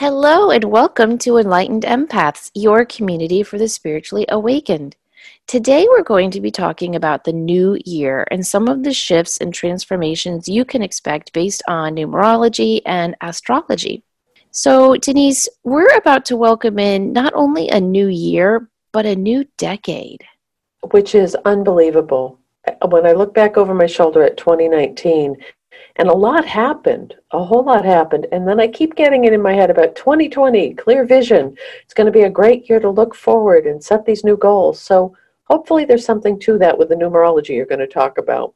[0.00, 4.94] Hello, and welcome to Enlightened Empaths, your community for the spiritually awakened.
[5.48, 9.38] Today, we're going to be talking about the new year and some of the shifts
[9.38, 14.04] and transformations you can expect based on numerology and astrology.
[14.52, 19.46] So, Denise, we're about to welcome in not only a new year, but a new
[19.56, 20.22] decade.
[20.92, 22.38] Which is unbelievable.
[22.86, 25.34] When I look back over my shoulder at 2019,
[25.96, 28.26] and a lot happened, a whole lot happened.
[28.32, 31.56] And then I keep getting it in my head about 2020, clear vision.
[31.82, 34.80] It's going to be a great year to look forward and set these new goals.
[34.80, 38.54] So hopefully there's something to that with the numerology you're going to talk about.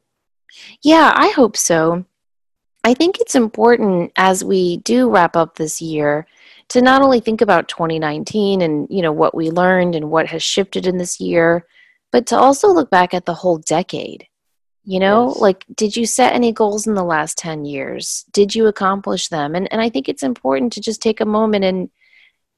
[0.81, 2.05] Yeah, I hope so.
[2.83, 6.27] I think it's important as we do wrap up this year
[6.69, 10.43] to not only think about 2019 and you know what we learned and what has
[10.43, 11.65] shifted in this year,
[12.11, 14.27] but to also look back at the whole decade
[14.85, 15.39] you know yes.
[15.39, 18.25] like did you set any goals in the last 10 years?
[18.31, 19.55] Did you accomplish them?
[19.55, 21.89] And and i think it's important to just take a moment and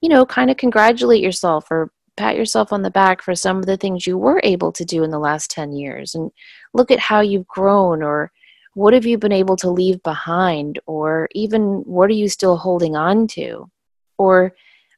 [0.01, 3.65] you know kind of congratulate yourself or pat yourself on the back for some of
[3.65, 6.15] the things you were able to do in the last 10 years.
[6.15, 6.31] And
[6.73, 8.31] look at how you've grown or
[8.73, 12.95] what have you been able to leave behind or even what are you still holding
[12.95, 13.69] on to?
[14.17, 14.53] Or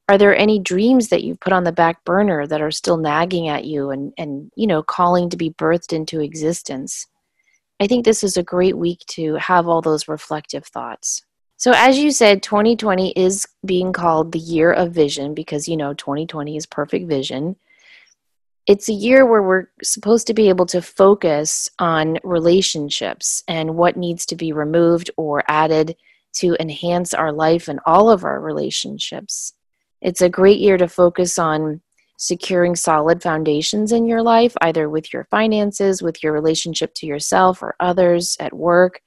[0.09, 3.49] are there any dreams that you've put on the back burner that are still nagging
[3.49, 7.07] at you and and you know calling to be birthed into existence
[7.79, 11.21] I think this is a great week to have all those reflective thoughts.
[11.57, 15.93] So, as you said, 2020 is being called the year of vision because, you know,
[15.93, 17.55] 2020 is perfect vision.
[18.67, 23.97] It's a year where we're supposed to be able to focus on relationships and what
[23.97, 25.95] needs to be removed or added
[26.33, 29.53] to enhance our life and all of our relationships.
[30.01, 31.81] It's a great year to focus on
[32.17, 37.61] securing solid foundations in your life, either with your finances, with your relationship to yourself
[37.61, 39.01] or others at work.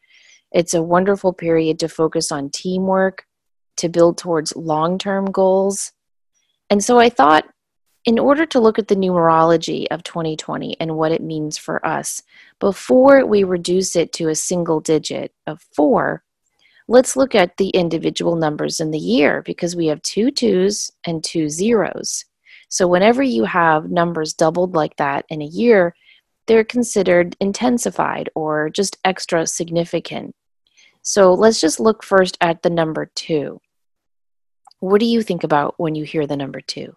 [0.53, 3.27] It's a wonderful period to focus on teamwork,
[3.77, 5.93] to build towards long term goals.
[6.71, 7.47] And so I thought,
[8.05, 12.23] in order to look at the numerology of 2020 and what it means for us,
[12.59, 16.23] before we reduce it to a single digit of four,
[16.89, 21.23] let's look at the individual numbers in the year because we have two twos and
[21.23, 22.25] two zeros.
[22.71, 25.95] So, whenever you have numbers doubled like that in a year,
[26.47, 30.37] they're considered intensified or just extra significant.
[31.03, 33.61] So, let's just look first at the number two.
[34.79, 36.95] What do you think about when you hear the number two?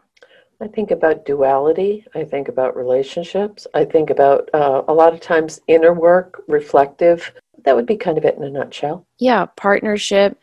[0.62, 2.06] I think about duality.
[2.14, 3.66] I think about relationships.
[3.74, 7.34] I think about uh, a lot of times inner work, reflective.
[7.66, 9.08] That would be kind of it in a nutshell.
[9.18, 10.40] Yeah, partnership.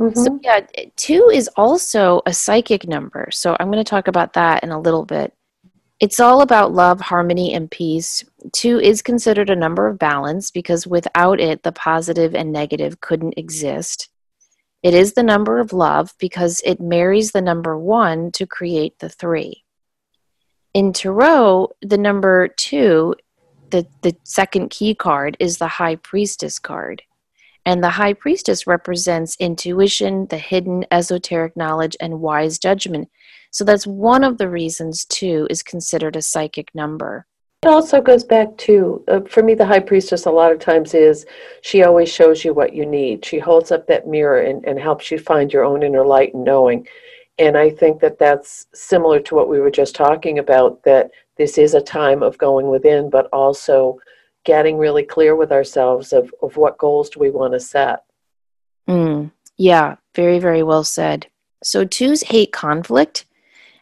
[0.00, 0.18] Mm-hmm.
[0.18, 0.60] So, yeah,
[0.96, 3.28] two is also a psychic number.
[3.32, 5.34] So, I'm going to talk about that in a little bit.
[6.00, 8.24] It's all about love, harmony, and peace.
[8.52, 13.34] Two is considered a number of balance because without it, the positive and negative couldn't
[13.36, 14.08] exist.
[14.82, 19.10] It is the number of love because it marries the number one to create the
[19.10, 19.64] three.
[20.72, 23.14] In Tarot, the number two,
[23.68, 27.02] the, the second key card, is the High Priestess card.
[27.66, 33.08] And the high priestess represents intuition, the hidden esoteric knowledge, and wise judgment.
[33.50, 37.26] So that's one of the reasons, two, is considered a psychic number.
[37.62, 40.94] It also goes back to, uh, for me, the high priestess a lot of times
[40.94, 41.26] is
[41.60, 43.22] she always shows you what you need.
[43.22, 46.42] She holds up that mirror and, and helps you find your own inner light and
[46.42, 46.88] knowing.
[47.38, 51.58] And I think that that's similar to what we were just talking about, that this
[51.58, 53.98] is a time of going within, but also
[54.50, 58.02] getting really clear with ourselves of, of what goals do we want to set.
[58.88, 61.28] Mm, yeah, very, very well said.
[61.62, 63.26] So, twos hate conflict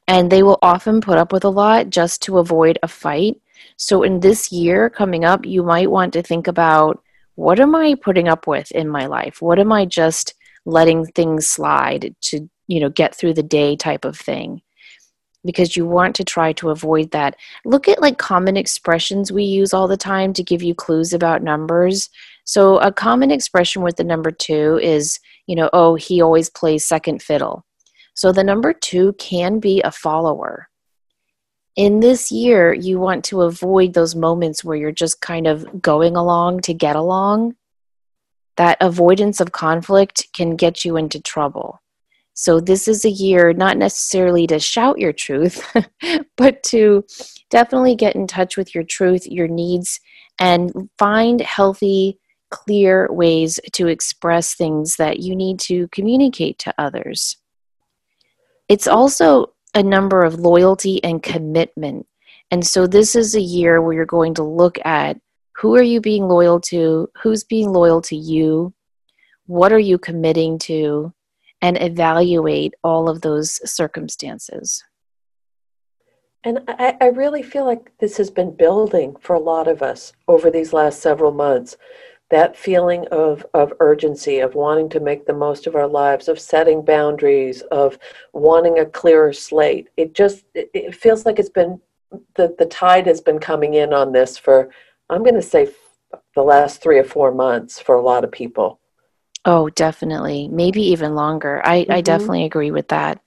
[0.06, 3.40] and they will often put up with a lot just to avoid a fight.
[3.78, 7.02] So, in this year coming up, you might want to think about
[7.36, 9.40] what am I putting up with in my life?
[9.40, 10.34] What am I just
[10.66, 14.60] letting things slide to, you know, get through the day type of thing?
[15.48, 17.34] Because you want to try to avoid that.
[17.64, 21.42] Look at like common expressions we use all the time to give you clues about
[21.42, 22.10] numbers.
[22.44, 26.86] So, a common expression with the number two is, you know, oh, he always plays
[26.86, 27.64] second fiddle.
[28.12, 30.68] So, the number two can be a follower.
[31.76, 36.14] In this year, you want to avoid those moments where you're just kind of going
[36.14, 37.56] along to get along.
[38.58, 41.80] That avoidance of conflict can get you into trouble.
[42.40, 45.60] So, this is a year not necessarily to shout your truth,
[46.36, 47.04] but to
[47.50, 49.98] definitely get in touch with your truth, your needs,
[50.38, 52.16] and find healthy,
[52.50, 57.38] clear ways to express things that you need to communicate to others.
[58.68, 62.06] It's also a number of loyalty and commitment.
[62.52, 65.20] And so, this is a year where you're going to look at
[65.56, 68.72] who are you being loyal to, who's being loyal to you,
[69.46, 71.12] what are you committing to,
[71.62, 74.84] and evaluate all of those circumstances.
[76.44, 80.12] And I, I, really feel like this has been building for a lot of us
[80.28, 81.76] over these last several months.
[82.30, 86.38] That feeling of, of urgency, of wanting to make the most of our lives, of
[86.38, 87.98] setting boundaries, of
[88.32, 89.88] wanting a clearer slate.
[89.96, 91.80] It just it, it feels like it's been
[92.34, 94.70] the, the tide has been coming in on this for,
[95.10, 95.68] I'm going to say,
[96.34, 98.80] the last three or four months for a lot of people.
[99.50, 100.46] Oh, definitely.
[100.46, 101.62] Maybe even longer.
[101.64, 101.92] I, mm-hmm.
[101.92, 103.18] I definitely agree with that.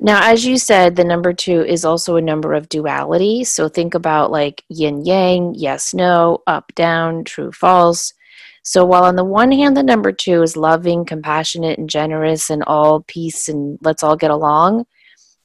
[0.00, 3.44] Now, as you said, the number two is also a number of duality.
[3.44, 8.14] So think about like yin yang, yes, no, up, down, true, false.
[8.62, 12.64] So while on the one hand, the number two is loving, compassionate, and generous, and
[12.66, 14.86] all peace and let's all get along,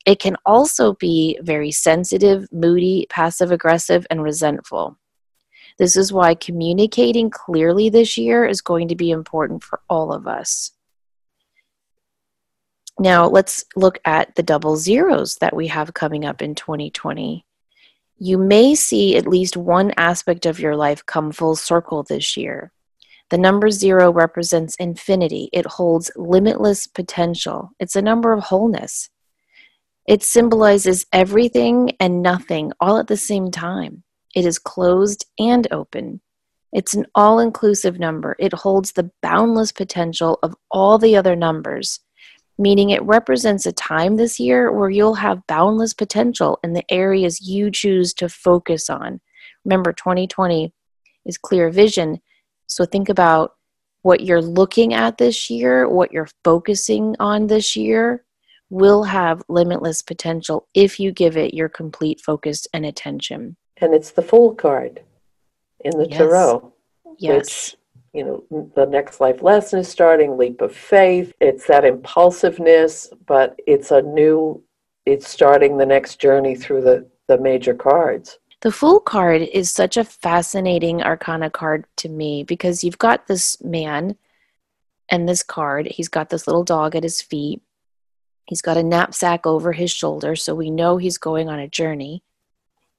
[0.05, 4.97] it can also be very sensitive, moody, passive aggressive, and resentful.
[5.77, 10.27] This is why communicating clearly this year is going to be important for all of
[10.27, 10.71] us.
[12.99, 17.45] Now, let's look at the double zeros that we have coming up in 2020.
[18.19, 22.71] You may see at least one aspect of your life come full circle this year.
[23.31, 29.09] The number zero represents infinity, it holds limitless potential, it's a number of wholeness.
[30.07, 34.03] It symbolizes everything and nothing all at the same time.
[34.35, 36.21] It is closed and open.
[36.71, 38.35] It's an all inclusive number.
[38.39, 41.99] It holds the boundless potential of all the other numbers,
[42.57, 47.41] meaning it represents a time this year where you'll have boundless potential in the areas
[47.41, 49.19] you choose to focus on.
[49.65, 50.73] Remember, 2020
[51.25, 52.21] is clear vision.
[52.67, 53.55] So think about
[54.01, 58.23] what you're looking at this year, what you're focusing on this year
[58.69, 64.11] will have limitless potential if you give it your complete focus and attention and it's
[64.11, 65.01] the Fool card
[65.81, 66.17] in the yes.
[66.17, 66.73] tarot.
[67.17, 67.35] Yes.
[67.35, 67.77] Which,
[68.13, 71.33] you know, the next life lesson is starting, leap of faith.
[71.39, 74.63] It's that impulsiveness, but it's a new,
[75.05, 78.37] it's starting the next journey through the, the major cards.
[78.61, 83.61] The Fool card is such a fascinating arcana card to me because you've got this
[83.63, 84.15] man
[85.09, 85.87] and this card.
[85.87, 87.61] He's got this little dog at his feet.
[88.45, 92.23] He's got a knapsack over his shoulder, so we know he's going on a journey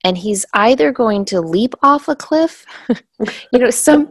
[0.04, 2.66] and he's either going to leap off a cliff.
[3.52, 4.10] you know, some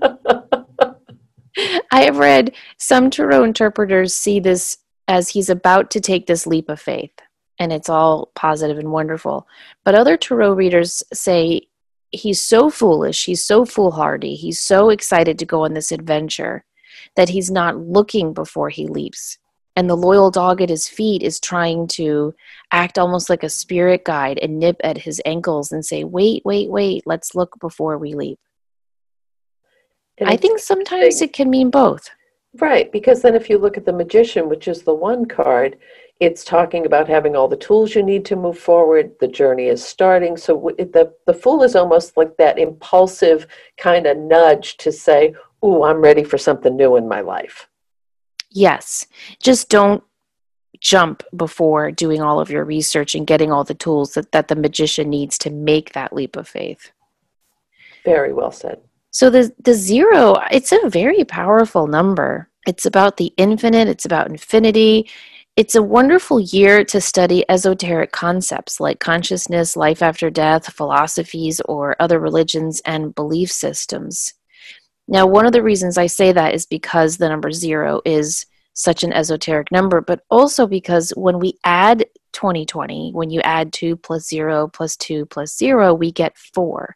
[1.92, 4.78] I have read some tarot interpreters see this
[5.08, 7.12] as he's about to take this leap of faith,
[7.60, 9.48] and it's all positive and wonderful.
[9.84, 11.62] But other tarot readers say
[12.12, 16.64] he's so foolish, he's so foolhardy, he's so excited to go on this adventure
[17.16, 19.38] that he's not looking before he leaps
[19.76, 22.34] and the loyal dog at his feet is trying to
[22.72, 26.70] act almost like a spirit guide and nip at his ankles and say, Wait, wait,
[26.70, 28.40] wait, let's look before we leap.
[30.18, 32.10] And I think sometimes it can mean both.
[32.60, 35.78] Right, because then if you look at the magician, which is the one card,
[36.20, 39.14] it's talking about having all the tools you need to move forward.
[39.20, 40.36] The journey is starting.
[40.36, 43.48] So the, the fool is almost like that impulsive
[43.78, 45.34] kind of nudge to say,
[45.64, 47.68] Ooh, I'm ready for something new in my life.
[48.52, 49.08] Yes.
[49.42, 50.04] Just don't
[50.80, 54.56] jump before doing all of your research and getting all the tools that, that the
[54.56, 56.92] magician needs to make that leap of faith.
[58.04, 58.82] Very well said.
[59.12, 62.50] So the the zero, it's a very powerful number.
[62.66, 65.10] It's about the infinite, it's about infinity.
[65.58, 71.98] It's a wonderful year to study esoteric concepts like consciousness, life after death, philosophies, or
[72.00, 74.34] other religions and belief systems.
[75.08, 79.04] Now, one of the reasons I say that is because the number zero is such
[79.04, 84.28] an esoteric number, but also because when we add 2020, when you add 2 plus
[84.28, 86.96] 0 plus 2 plus 0, we get 4.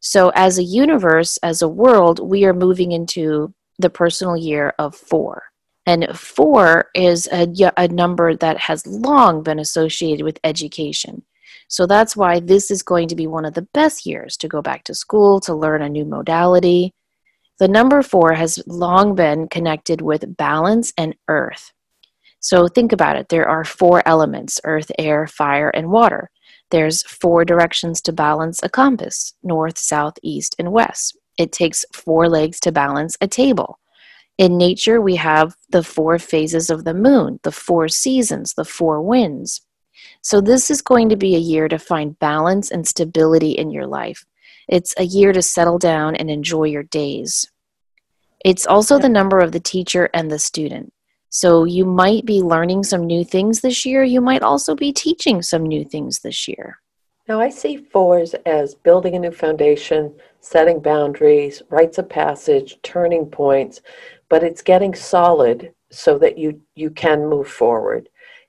[0.00, 4.94] So, as a universe, as a world, we are moving into the personal year of
[4.94, 5.42] 4.
[5.86, 11.22] And 4 is a, a number that has long been associated with education.
[11.68, 14.62] So that's why this is going to be one of the best years to go
[14.62, 16.94] back to school, to learn a new modality,
[17.58, 21.72] the number four has long been connected with balance and earth.
[22.40, 26.30] So think about it there are four elements earth, air, fire, and water.
[26.70, 31.16] There's four directions to balance a compass north, south, east, and west.
[31.36, 33.78] It takes four legs to balance a table.
[34.36, 39.02] In nature, we have the four phases of the moon, the four seasons, the four
[39.02, 39.62] winds.
[40.22, 43.86] So, this is going to be a year to find balance and stability in your
[43.86, 44.24] life.
[44.68, 47.50] It's a year to settle down and enjoy your days.
[48.44, 50.92] It's also the number of the teacher and the student.
[51.30, 54.02] So you might be learning some new things this year.
[54.02, 56.78] You might also be teaching some new things this year.
[57.28, 63.26] Now, I see fours as building a new foundation, setting boundaries, rites of passage, turning
[63.26, 63.82] points,
[64.30, 68.08] but it's getting solid so that you you can move forward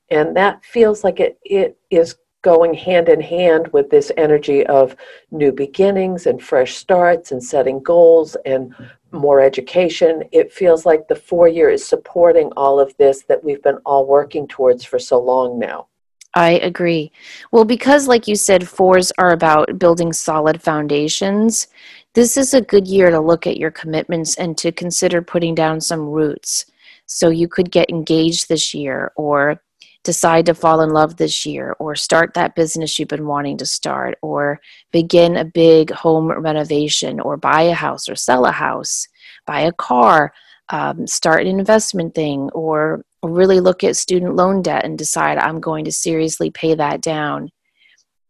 [0.09, 4.95] and that feels like it it is going hand in hand with this energy of
[5.31, 8.73] new beginnings and fresh starts and setting goals and
[9.11, 13.63] more education it feels like the four year is supporting all of this that we've
[13.63, 15.87] been all working towards for so long now
[16.35, 17.11] I agree.
[17.51, 21.67] Well, because, like you said, fours are about building solid foundations,
[22.13, 25.81] this is a good year to look at your commitments and to consider putting down
[25.81, 26.65] some roots.
[27.07, 29.59] So you could get engaged this year or
[30.03, 33.65] decide to fall in love this year or start that business you've been wanting to
[33.65, 34.59] start or
[34.91, 39.07] begin a big home renovation or buy a house or sell a house,
[39.45, 40.33] buy a car,
[40.69, 45.59] um, start an investment thing or really look at student loan debt and decide I'm
[45.59, 47.49] going to seriously pay that down.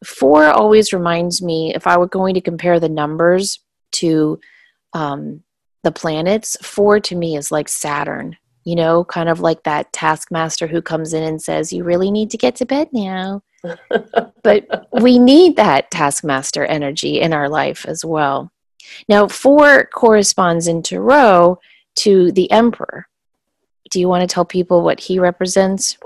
[0.03, 3.59] Four always reminds me if I were going to compare the numbers
[3.93, 4.39] to
[4.93, 5.43] um,
[5.83, 8.37] the planets, four to me is like Saturn,
[8.69, 12.29] you know, kind of like that taskmaster who comes in and says, You really need
[12.29, 13.41] to get to bed now.
[14.43, 18.51] but we need that taskmaster energy in our life as well.
[19.07, 21.59] Now, four corresponds in Tarot
[21.97, 23.09] to the Emperor
[23.89, 25.97] do you want to tell people what he represents?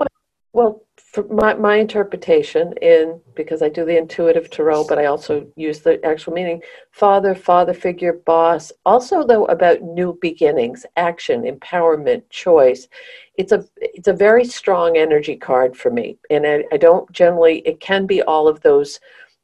[0.52, 0.82] Well,
[1.14, 5.78] for my, my interpretation in because I do the intuitive tarot, but I also use
[5.78, 8.72] the actual meaning father, father figure, boss.
[8.84, 12.88] Also, though, about new beginnings, action, empowerment, choice.
[13.38, 17.58] It's a it's a very strong energy card for me, and I, I don't generally.
[17.60, 18.98] It can be all of those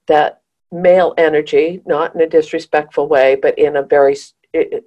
[0.08, 0.40] that
[0.72, 4.16] male energy, not in a disrespectful way, but in a very
[4.52, 4.84] it,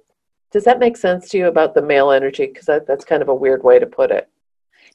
[0.50, 2.46] does that make sense to you about the male energy?
[2.46, 4.28] Because that, that's kind of a weird way to put it.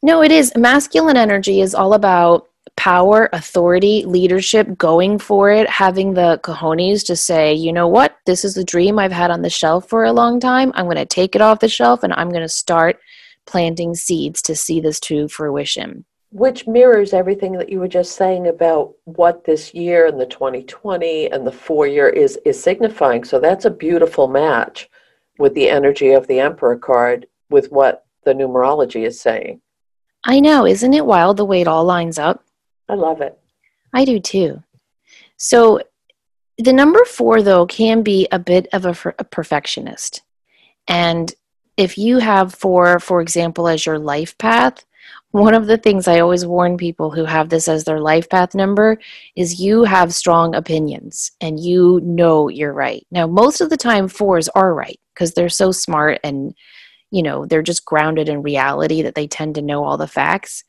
[0.02, 0.54] No, it is.
[0.56, 7.16] Masculine energy is all about power, authority, leadership, going for it, having the cojones to
[7.16, 10.14] say, you know what, this is a dream I've had on the shelf for a
[10.14, 10.72] long time.
[10.76, 13.00] I'm going to take it off the shelf and I'm going to start
[13.46, 16.06] planting seeds to see this to fruition.
[16.32, 21.32] Which mirrors everything that you were just saying about what this year and the 2020
[21.32, 23.24] and the four year is is signifying.
[23.24, 24.90] So that's a beautiful match
[25.40, 29.60] with the energy of the Emperor card with what the numerology is saying.
[30.26, 30.66] I know.
[30.66, 32.44] Isn't it wild the way it all lines up?
[32.88, 33.38] I love it.
[33.94, 34.64] I do too.
[35.38, 35.82] So,
[36.58, 40.22] the number four, though, can be a bit of a, a perfectionist.
[40.90, 41.34] And
[41.78, 44.84] if you have four, for example, as your life path,
[45.32, 48.56] one of the things I always warn people who have this as their life path
[48.56, 48.98] number
[49.36, 53.06] is you have strong opinions and you know you're right.
[53.12, 56.54] Now, most of the time, fours are right because they're so smart and,
[57.12, 60.64] you know, they're just grounded in reality that they tend to know all the facts.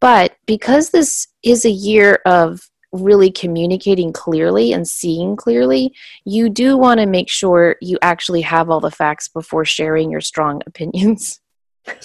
[0.00, 6.76] But because this is a year of really communicating clearly and seeing clearly, you do
[6.76, 11.40] want to make sure you actually have all the facts before sharing your strong opinions.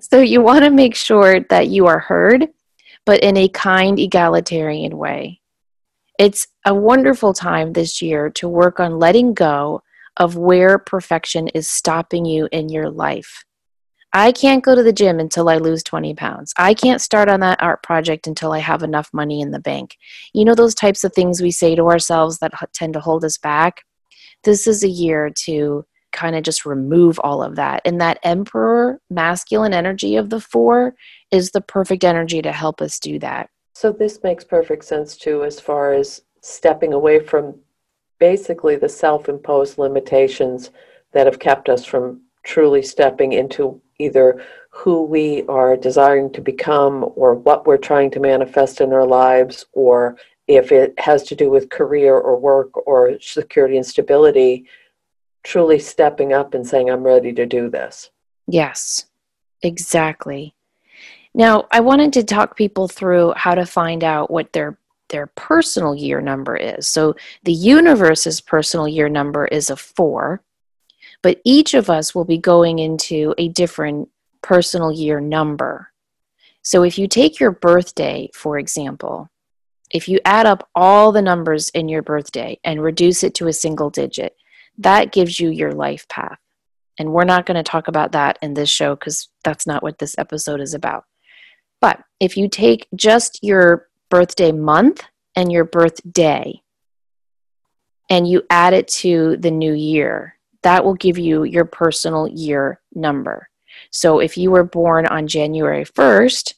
[0.00, 2.48] so you want to make sure that you are heard,
[3.04, 5.40] but in a kind, egalitarian way.
[6.18, 9.82] It's a wonderful time this year to work on letting go
[10.16, 13.44] of where perfection is stopping you in your life.
[14.12, 16.54] I can't go to the gym until I lose 20 pounds.
[16.56, 19.96] I can't start on that art project until I have enough money in the bank.
[20.32, 23.36] You know, those types of things we say to ourselves that tend to hold us
[23.36, 23.82] back?
[24.44, 27.82] This is a year to kind of just remove all of that.
[27.84, 30.94] And that emperor masculine energy of the four
[31.30, 33.50] is the perfect energy to help us do that.
[33.74, 37.58] So this makes perfect sense too, as far as stepping away from
[38.18, 40.70] basically the self imposed limitations
[41.12, 47.10] that have kept us from truly stepping into either who we are desiring to become
[47.16, 51.50] or what we're trying to manifest in our lives or if it has to do
[51.50, 54.66] with career or work or security and stability
[55.46, 58.10] truly stepping up and saying, I'm ready to do this.
[58.48, 59.06] Yes,
[59.62, 60.54] exactly.
[61.34, 64.76] Now, I wanted to talk people through how to find out what their
[65.08, 66.88] their personal year number is.
[66.88, 70.42] So the universe's personal year number is a 4,
[71.22, 74.08] but each of us will be going into a different
[74.42, 75.90] personal year number.
[76.62, 79.30] So if you take your birthday, for example,
[79.90, 83.52] if you add up all the numbers in your birthday and reduce it to a
[83.52, 84.36] single digit,
[84.78, 86.38] that gives you your life path.
[86.98, 89.98] And we're not going to talk about that in this show because that's not what
[89.98, 91.04] this episode is about.
[91.80, 95.02] But if you take just your birthday month
[95.34, 96.62] and your birthday
[98.08, 102.80] and you add it to the new year, that will give you your personal year
[102.94, 103.48] number.
[103.90, 106.54] So if you were born on January 1st,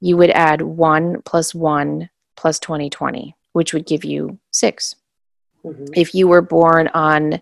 [0.00, 4.94] you would add 1 plus 1 plus 2020, which would give you 6.
[5.64, 5.84] Mm-hmm.
[5.94, 7.40] If you were born on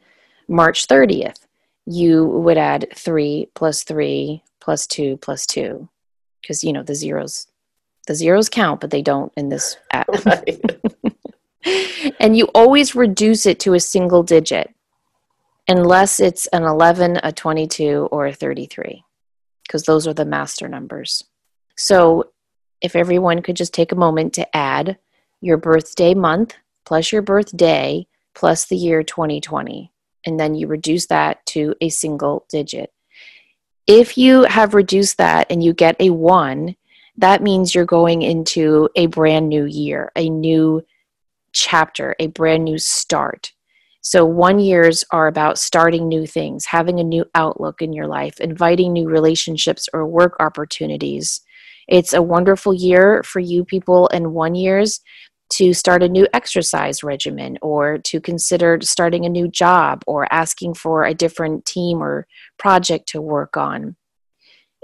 [0.48, 1.40] March 30th,
[1.86, 5.88] you would add 3 plus 3 plus 2 plus 2
[6.40, 7.46] because you know the zeros
[8.06, 10.08] the zeros count but they don't in this app.
[12.20, 14.75] And you always reduce it to a single digit
[15.66, 19.02] unless it's an 11 a 22 or a 33
[19.62, 21.25] because those are the master numbers.
[21.76, 22.30] So
[22.82, 24.99] if everyone could just take a moment to add
[25.40, 29.90] your birthday month plus your birthday plus the year 2020
[30.26, 32.92] and then you reduce that to a single digit.
[33.87, 36.76] If you have reduced that and you get a 1
[37.16, 40.83] that means you're going into a brand new year, a new
[41.52, 43.52] chapter, a brand new start.
[44.00, 48.38] So, one years are about starting new things, having a new outlook in your life,
[48.40, 51.40] inviting new relationships or work opportunities.
[51.88, 55.00] It's a wonderful year for you people in one years
[55.50, 60.75] to start a new exercise regimen or to consider starting a new job or asking
[60.75, 62.26] for a different team or
[62.59, 63.97] project to work on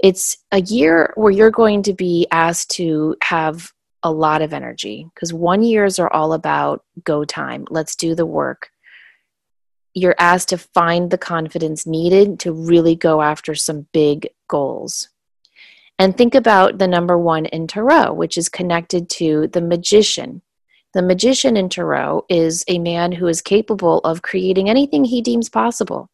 [0.01, 3.71] it's a year where you're going to be asked to have
[4.03, 7.65] a lot of energy because one years are all about go time.
[7.69, 8.71] Let's do the work.
[9.93, 15.09] You're asked to find the confidence needed to really go after some big goals.
[15.99, 20.41] And think about the number one in Tarot, which is connected to the magician.
[20.93, 25.47] The magician in Tarot is a man who is capable of creating anything he deems
[25.47, 26.09] possible.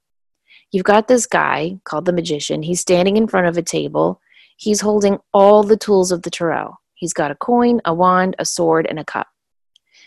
[0.72, 2.62] You've got this guy called the magician.
[2.62, 4.22] He's standing in front of a table.
[4.58, 6.76] He's holding all the tools of the tarot.
[6.94, 9.28] He's got a coin, a wand, a sword, and a cup.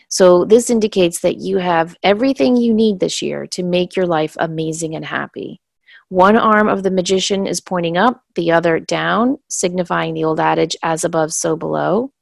[0.09, 4.37] So, this indicates that you have everything you need this year to make your life
[4.41, 5.61] amazing and happy.
[6.09, 10.77] One arm of the magician is pointing up, the other down, signifying the old adage,
[10.83, 12.13] as above, so below.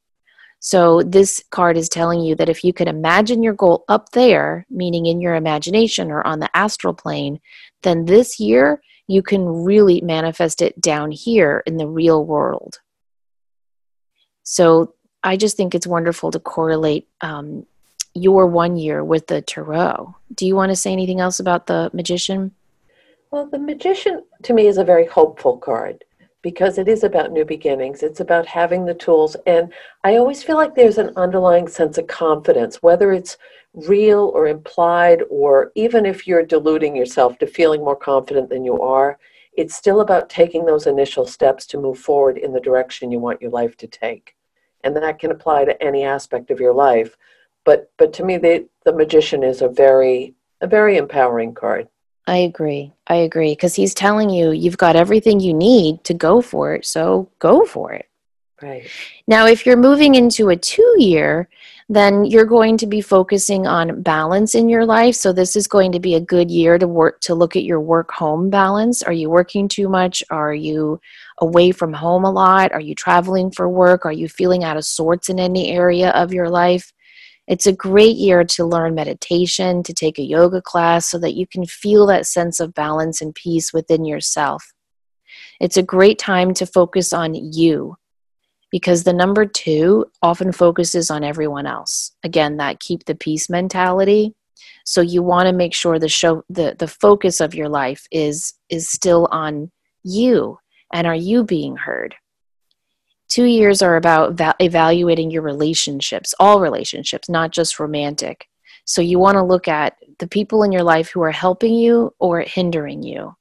[0.61, 4.67] So, this card is telling you that if you can imagine your goal up there,
[4.69, 7.41] meaning in your imagination or on the astral plane,
[7.83, 12.81] then this year you can really manifest it down here in the real world.
[14.43, 17.67] So I just think it's wonderful to correlate um,
[18.15, 20.15] your one year with the tarot.
[20.35, 22.53] Do you want to say anything else about the magician?
[23.31, 26.05] Well, the magician to me is a very hopeful card
[26.43, 28.03] because it is about new beginnings.
[28.03, 29.37] It's about having the tools.
[29.47, 29.73] And
[30.05, 33.37] I always feel like there's an underlying sense of confidence, whether it's
[33.87, 38.81] real or implied, or even if you're deluding yourself to feeling more confident than you
[38.83, 39.19] are,
[39.57, 43.43] it's still about taking those initial steps to move forward in the direction you want
[43.43, 44.37] your life to take.
[44.85, 47.17] And that can apply to any aspect of your life.
[47.65, 51.89] But but to me the, the magician is a very a very empowering card.
[52.27, 52.93] I agree.
[53.07, 56.87] I agree because he's telling you you've got everything you need to go for it,
[56.87, 58.08] so go for it.
[58.61, 58.89] Right.
[59.29, 61.49] Now, if you're moving into a two year,
[61.89, 65.15] then you're going to be focusing on balance in your life.
[65.15, 67.81] So this is going to be a good year to work to look at your
[67.81, 69.03] work home balance.
[69.03, 70.23] Are you working too much?
[70.29, 71.01] Are you
[71.39, 72.73] away from home a lot?
[72.73, 74.05] Are you traveling for work?
[74.05, 76.93] Are you feeling out of sorts in any area of your life?
[77.47, 81.47] It's a great year to learn meditation, to take a yoga class so that you
[81.47, 84.75] can feel that sense of balance and peace within yourself.
[85.59, 87.97] It's a great time to focus on you
[88.71, 92.13] because the number two often focuses on everyone else.
[92.23, 94.35] Again, that keep the peace mentality.
[94.85, 98.55] So you want to make sure the show the, the focus of your life is
[98.69, 99.71] is still on
[100.03, 100.59] you
[100.93, 102.15] and are you being heard?
[103.29, 108.49] Two years are about va- evaluating your relationships, all relationships, not just romantic.
[108.85, 112.15] So you want to look at the people in your life who are helping you
[112.19, 113.37] or hindering you.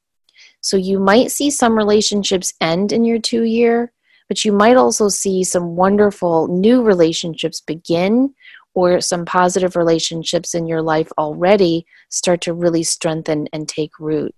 [0.60, 3.94] So you might see some relationships end in your two year,
[4.28, 8.34] but you might also see some wonderful new relationships begin
[8.74, 14.36] or some positive relationships in your life already start to really strengthen and take root.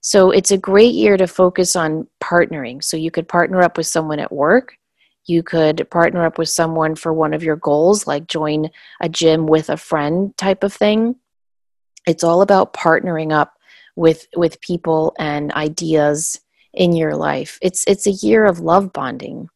[0.00, 2.82] So it's a great year to focus on partnering.
[2.82, 4.76] So you could partner up with someone at work.
[5.26, 9.46] You could partner up with someone for one of your goals, like join a gym
[9.46, 11.16] with a friend type of thing.
[12.06, 13.52] It's all about partnering up
[13.94, 16.40] with with people and ideas
[16.78, 17.58] in your life.
[17.60, 19.50] It's it's a year of love bonding.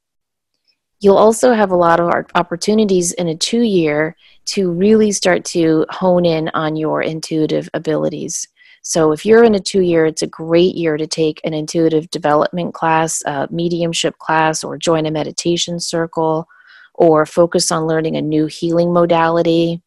[1.01, 5.87] You'll also have a lot of opportunities in a 2 year to really start to
[5.91, 8.47] hone in on your intuitive abilities.
[8.83, 12.11] So if you're in a 2 year, it's a great year to take an intuitive
[12.11, 16.47] development class, a mediumship class or join a meditation circle
[16.95, 19.81] or focus on learning a new healing modality.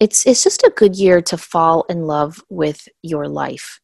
[0.00, 3.80] It's it's just a good year to fall in love with your life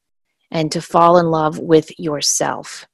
[0.51, 2.87] and to fall in love with yourself.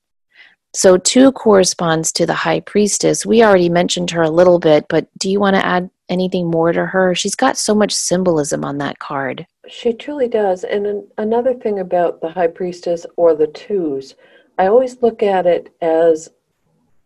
[0.75, 3.25] So, two corresponds to the high priestess.
[3.25, 6.73] We already mentioned her a little bit, but do you want to add anything more
[6.73, 7.15] to her?
[7.15, 9.47] She's got so much symbolism on that card.
[9.69, 10.65] She truly does.
[10.65, 14.17] And an, another thing about the high priestess or the twos,
[14.59, 16.29] I always look at it as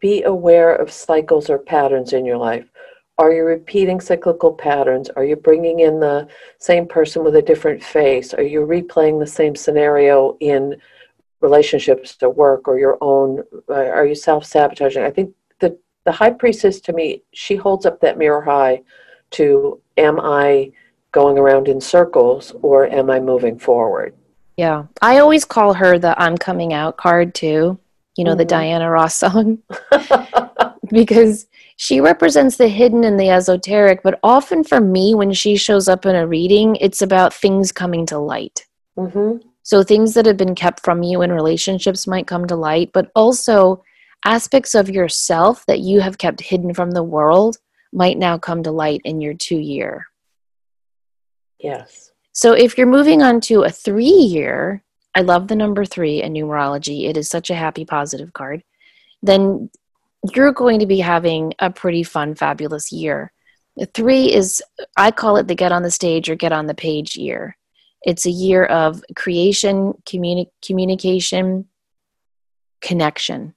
[0.00, 2.70] be aware of cycles or patterns in your life.
[3.18, 5.10] Are you repeating cyclical patterns?
[5.10, 6.28] Are you bringing in the
[6.58, 8.32] same person with a different face?
[8.32, 10.80] Are you replaying the same scenario in
[11.40, 13.42] relationships to work or your own?
[13.68, 15.02] Uh, are you self sabotaging?
[15.02, 18.82] I think the, the high priestess to me, she holds up that mirror high
[19.30, 20.70] to am I
[21.10, 24.14] going around in circles or am I moving forward?
[24.56, 24.84] Yeah.
[25.02, 27.80] I always call her the I'm coming out card too.
[28.16, 28.38] You know, mm-hmm.
[28.38, 29.58] the Diana Ross song.
[30.90, 31.46] because
[31.76, 36.06] she represents the hidden and the esoteric, but often for me, when she shows up
[36.06, 38.66] in a reading, it's about things coming to light.
[38.98, 39.46] Mm-hmm.
[39.62, 43.10] So things that have been kept from you in relationships might come to light, but
[43.14, 43.84] also
[44.24, 47.58] aspects of yourself that you have kept hidden from the world
[47.92, 50.06] might now come to light in your two year.
[51.58, 52.12] Yes.
[52.32, 54.82] So if you're moving on to a three year,
[55.14, 57.08] I love the number three in numerology.
[57.08, 58.62] It is such a happy, positive card.
[59.22, 59.70] Then
[60.34, 63.32] you're going to be having a pretty fun, fabulous year.
[63.94, 64.62] Three is,
[64.96, 67.56] I call it the get on the stage or get on the page year.
[68.02, 71.66] It's a year of creation, communi- communication,
[72.80, 73.54] connection.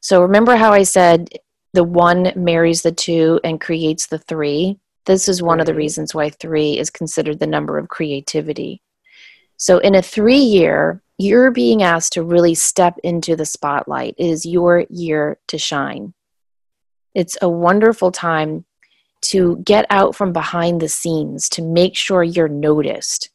[0.00, 1.28] So remember how I said
[1.72, 4.78] the one marries the two and creates the three?
[5.06, 8.82] This is one of the reasons why three is considered the number of creativity.
[9.56, 14.14] So in a three year, you're being asked to really step into the spotlight.
[14.16, 16.14] It is your year to shine.
[17.14, 18.64] It's a wonderful time
[19.22, 23.28] to get out from behind the scenes to make sure you're noticed.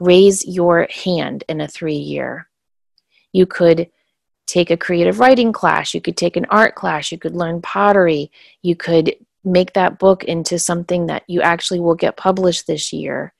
[0.00, 2.48] Raise your hand in a three year.
[3.32, 3.90] You could
[4.46, 8.32] take a creative writing class, you could take an art class, you could learn pottery,
[8.62, 9.14] you could
[9.44, 13.32] make that book into something that you actually will get published this year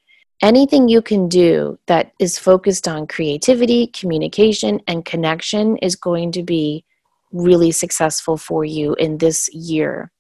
[0.43, 6.43] anything you can do that is focused on creativity, communication, and connection is going to
[6.43, 6.85] be
[7.33, 10.11] really successful for you in this year.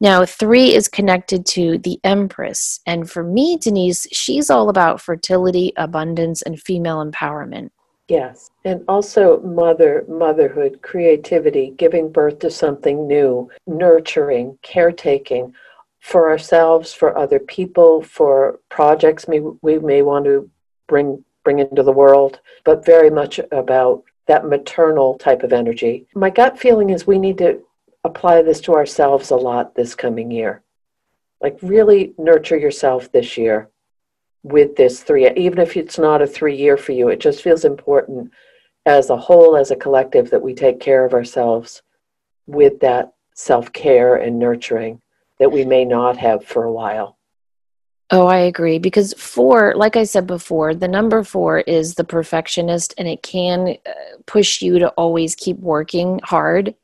[0.00, 2.80] Now, three is connected to the Empress.
[2.86, 7.70] And for me, Denise, she's all about fertility, abundance, and female empowerment.
[8.06, 8.50] Yes.
[8.64, 15.52] And also mother, motherhood, creativity, giving birth to something new, nurturing, caretaking,
[16.00, 20.50] for ourselves, for other people, for projects we, we may want to
[20.86, 26.06] bring bring into the world, but very much about that maternal type of energy.
[26.14, 27.62] My gut feeling is we need to
[28.04, 30.62] apply this to ourselves a lot this coming year.
[31.40, 33.70] Like really nurture yourself this year
[34.42, 37.64] with this three, even if it's not a three year for you, it just feels
[37.64, 38.30] important
[38.86, 41.82] as a whole, as a collective, that we take care of ourselves
[42.46, 45.00] with that self care and nurturing
[45.38, 47.18] that we may not have for a while.
[48.10, 48.78] Oh, I agree.
[48.78, 53.76] Because four, like I said before, the number four is the perfectionist and it can
[53.86, 53.92] uh,
[54.26, 56.74] push you to always keep working hard.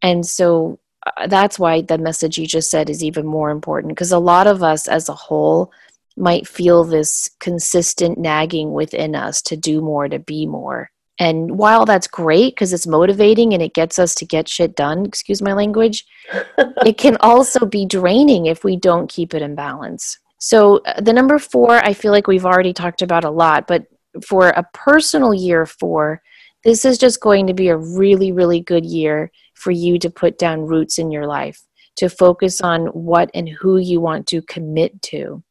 [0.00, 4.12] And so uh, that's why the message you just said is even more important because
[4.12, 5.70] a lot of us as a whole
[6.16, 10.90] might feel this consistent nagging within us to do more, to be more.
[11.20, 15.06] And while that's great because it's motivating and it gets us to get shit done,
[15.06, 16.04] excuse my language,
[16.84, 20.18] it can also be draining if we don't keep it in balance.
[20.38, 23.86] So, uh, the number four, I feel like we've already talked about a lot, but
[24.26, 26.20] for a personal year four,
[26.64, 30.36] this is just going to be a really, really good year for you to put
[30.36, 31.62] down roots in your life,
[31.96, 35.42] to focus on what and who you want to commit to.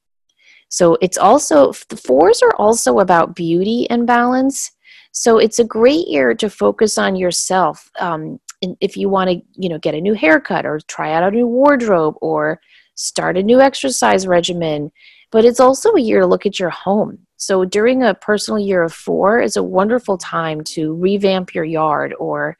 [0.69, 4.71] So, it's also, the fours are also about beauty and balance
[5.13, 7.89] so it's a great year to focus on yourself.
[7.99, 8.39] Um,
[8.81, 11.45] if you want to, you know, get a new haircut or try out a new
[11.45, 12.59] wardrobe or
[12.95, 14.91] start a new exercise regimen,
[15.31, 17.19] but it's also a year to look at your home.
[17.37, 22.15] So during a personal year of four is a wonderful time to revamp your yard
[22.19, 22.57] or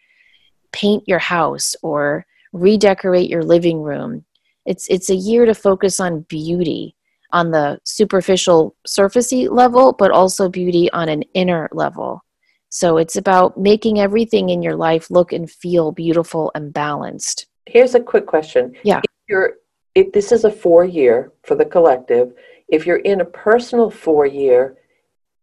[0.71, 4.25] paint your house or redecorate your living room.
[4.67, 6.95] It's it's a year to focus on beauty
[7.31, 12.23] on the superficial surfacey level, but also beauty on an inner level.
[12.73, 17.45] So it's about making everything in your life look and feel beautiful and balanced.
[17.67, 18.75] Here's a quick question.
[18.83, 18.97] Yeah.
[18.97, 19.53] If you're
[19.93, 22.33] if this is a four year for the collective,
[22.67, 24.75] if you're in a personal four year,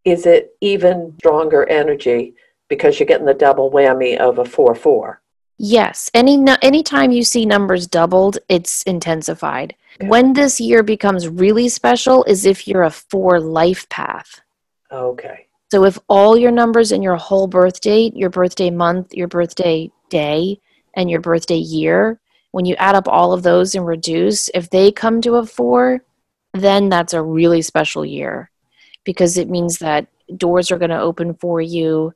[0.05, 2.35] is it even stronger energy
[2.69, 5.23] because you're getting the double whammy of a four four?
[5.57, 6.11] Yes.
[6.13, 9.77] Any anytime you see numbers doubled, it's intensified.
[10.01, 10.09] Okay.
[10.09, 14.41] When this year becomes really special is if you're a four life path.
[14.91, 15.47] Okay.
[15.71, 19.91] So if all your numbers in your whole birth date, your birthday month, your birthday
[20.09, 20.61] day,
[20.95, 22.19] and your birthday year,
[22.51, 26.03] when you add up all of those and reduce, if they come to a four,
[26.55, 28.51] then that's a really special year
[29.05, 32.13] because it means that doors are going to open for you.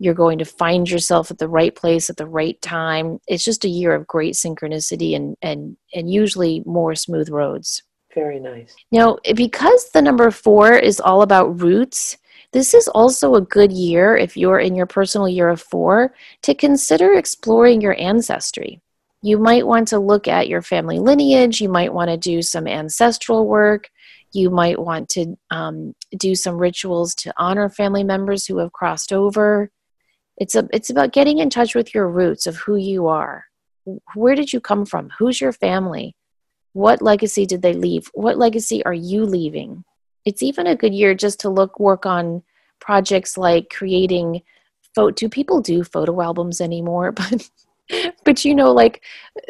[0.00, 3.20] You're going to find yourself at the right place at the right time.
[3.28, 7.82] It's just a year of great synchronicity and and and usually more smooth roads.
[8.12, 8.74] Very nice.
[8.90, 12.16] Now, because the number 4 is all about roots,
[12.56, 16.54] this is also a good year if you're in your personal year of 4 to
[16.54, 18.80] consider exploring your ancestry.
[19.20, 22.66] You might want to look at your family lineage, you might want to do some
[22.66, 23.90] ancestral work,
[24.32, 29.12] you might want to um, do some rituals to honor family members who have crossed
[29.12, 29.70] over.
[30.38, 33.44] It's, a, it's about getting in touch with your roots of who you are.
[34.14, 35.10] Where did you come from?
[35.18, 36.16] Who's your family?
[36.72, 38.10] What legacy did they leave?
[38.14, 39.84] What legacy are you leaving?
[40.24, 42.42] It's even a good year just to look work on
[42.80, 44.42] projects like creating
[44.94, 47.14] photo do people do photo albums anymore?
[47.28, 47.50] But
[48.24, 49.04] but you know like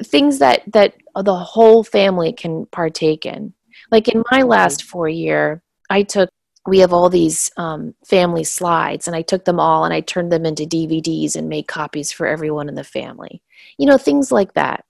[0.05, 3.55] things that that the whole family can partake in.
[3.91, 6.29] Like in my last four year, I took
[6.67, 10.33] we have all these um, family slides and i took them all and i turned
[10.33, 13.43] them into dvds and made copies for everyone in the family.
[13.79, 14.85] You know things like that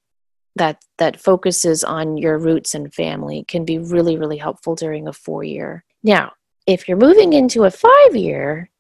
[0.57, 5.13] that that focuses on your roots and family can be really really helpful during a
[5.13, 5.85] four year.
[6.03, 6.33] Now
[6.67, 8.71] if you're moving into a five year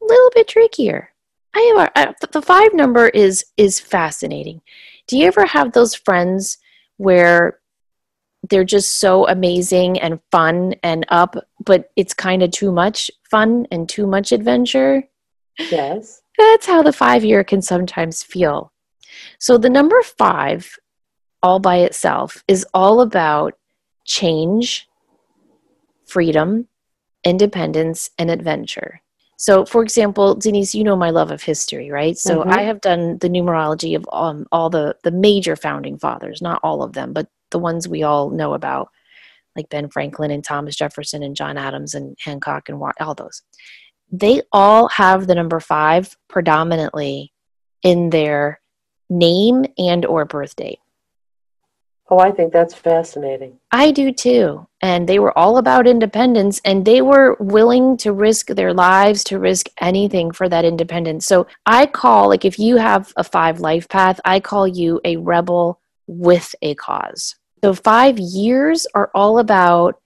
[0.00, 1.10] a little bit trickier
[1.54, 4.60] i have a, the five number is is fascinating
[5.06, 6.58] do you ever have those friends
[6.96, 7.58] where
[8.48, 13.66] they're just so amazing and fun and up, but it's kind of too much fun
[13.70, 15.04] and too much adventure.
[15.58, 16.22] Yes.
[16.38, 18.72] That's how the five year can sometimes feel.
[19.38, 20.76] So the number five,
[21.42, 23.54] all by itself, is all about
[24.04, 24.88] change,
[26.06, 26.66] freedom,
[27.24, 29.02] independence, and adventure.
[29.36, 32.16] So, for example, Denise, you know my love of history, right?
[32.16, 32.50] So, mm-hmm.
[32.50, 36.82] I have done the numerology of um, all the the major founding fathers, not all
[36.82, 38.88] of them, but the ones we all know about,
[39.56, 43.42] like Ben Franklin and Thomas Jefferson and John Adams and Hancock and all those.
[44.10, 47.32] They all have the number five predominantly
[47.82, 48.60] in their
[49.08, 50.80] name and or birth date.
[52.12, 53.58] Oh, I think that's fascinating.
[53.70, 54.66] I do too.
[54.82, 59.38] And they were all about independence and they were willing to risk their lives, to
[59.38, 61.24] risk anything for that independence.
[61.24, 65.16] So I call, like, if you have a five life path, I call you a
[65.16, 67.34] rebel with a cause.
[67.64, 69.98] So, five years are all about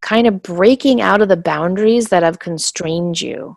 [0.00, 3.56] kind of breaking out of the boundaries that have constrained you.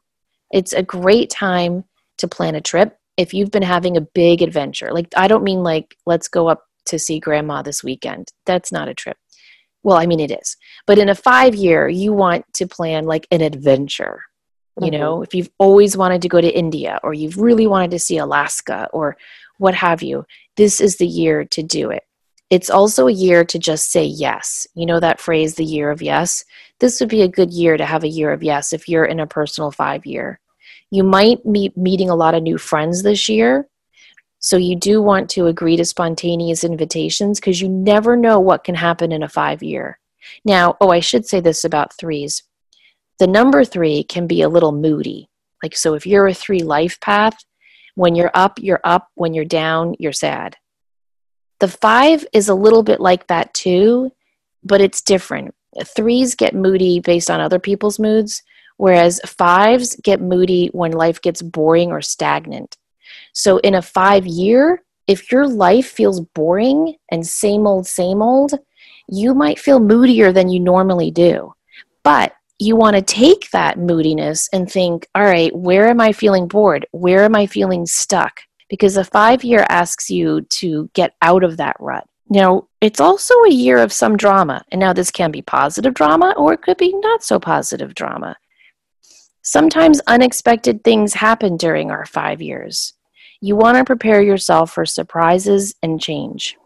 [0.51, 1.83] It's a great time
[2.17, 4.91] to plan a trip if you've been having a big adventure.
[4.91, 8.29] Like, I don't mean like, let's go up to see grandma this weekend.
[8.45, 9.17] That's not a trip.
[9.83, 10.57] Well, I mean, it is.
[10.87, 14.23] But in a five year, you want to plan like an adventure.
[14.79, 14.99] You mm-hmm.
[14.99, 18.17] know, if you've always wanted to go to India or you've really wanted to see
[18.17, 19.17] Alaska or
[19.57, 22.03] what have you, this is the year to do it.
[22.49, 24.67] It's also a year to just say yes.
[24.75, 26.45] You know that phrase, the year of yes?
[26.79, 29.19] This would be a good year to have a year of yes if you're in
[29.19, 30.39] a personal five year.
[30.91, 33.67] You might be meeting a lot of new friends this year.
[34.43, 38.75] So you do want to agree to spontaneous invitations because you never know what can
[38.75, 39.99] happen in a five year.
[40.43, 42.43] Now, oh, I should say this about threes.
[43.19, 45.29] The number three can be a little moody.
[45.63, 47.37] Like, so if you're a three life path,
[47.95, 49.07] when you're up, you're up.
[49.15, 50.57] When you're down, you're sad.
[51.61, 54.11] The five is a little bit like that too,
[54.61, 55.55] but it's different.
[55.85, 58.43] Threes get moody based on other people's moods,
[58.75, 62.75] whereas fives get moody when life gets boring or stagnant.
[63.33, 68.53] So, in a five year, if your life feels boring and same old, same old,
[69.09, 71.53] you might feel moodier than you normally do.
[72.03, 76.47] But you want to take that moodiness and think, all right, where am I feeling
[76.47, 76.85] bored?
[76.91, 78.39] Where am I feeling stuck?
[78.73, 82.07] because a five year asks you to get out of that rut.
[82.27, 84.63] Now, it's also a year of some drama.
[84.71, 88.35] And now this can be positive drama or it could be not so positive drama.
[89.43, 92.95] Sometimes unexpected things happen during our five years.
[93.43, 96.57] You want to prepare yourself for surprises and change.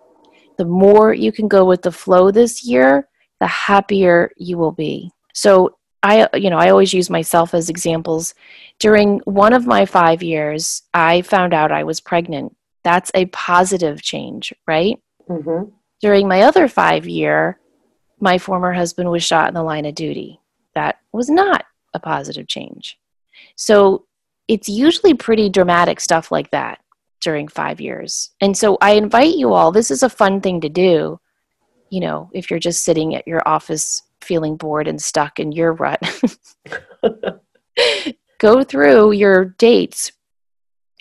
[0.59, 3.07] The more you can go with the flow this year,
[3.39, 5.09] the happier you will be.
[5.33, 8.35] So, I, you know, I always use myself as examples.
[8.77, 12.55] During one of my five years, I found out I was pregnant.
[12.83, 15.01] That's a positive change, right?
[15.27, 15.71] Mm-hmm.
[15.99, 17.59] During my other five year,
[18.19, 20.39] my former husband was shot in the line of duty.
[20.75, 22.99] That was not a positive change.
[23.55, 24.05] So
[24.47, 26.79] it's usually pretty dramatic stuff like that
[27.21, 28.31] during five years.
[28.41, 31.19] And so I invite you all, this is a fun thing to do.
[31.89, 35.73] You know, if you're just sitting at your office feeling bored and stuck in your
[35.73, 36.01] rut.
[38.39, 40.11] Go through your dates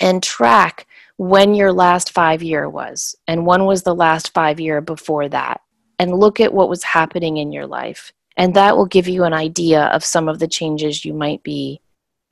[0.00, 4.80] and track when your last five year was and when was the last five year
[4.80, 5.60] before that
[5.98, 9.32] and look at what was happening in your life and that will give you an
[9.32, 11.80] idea of some of the changes you might be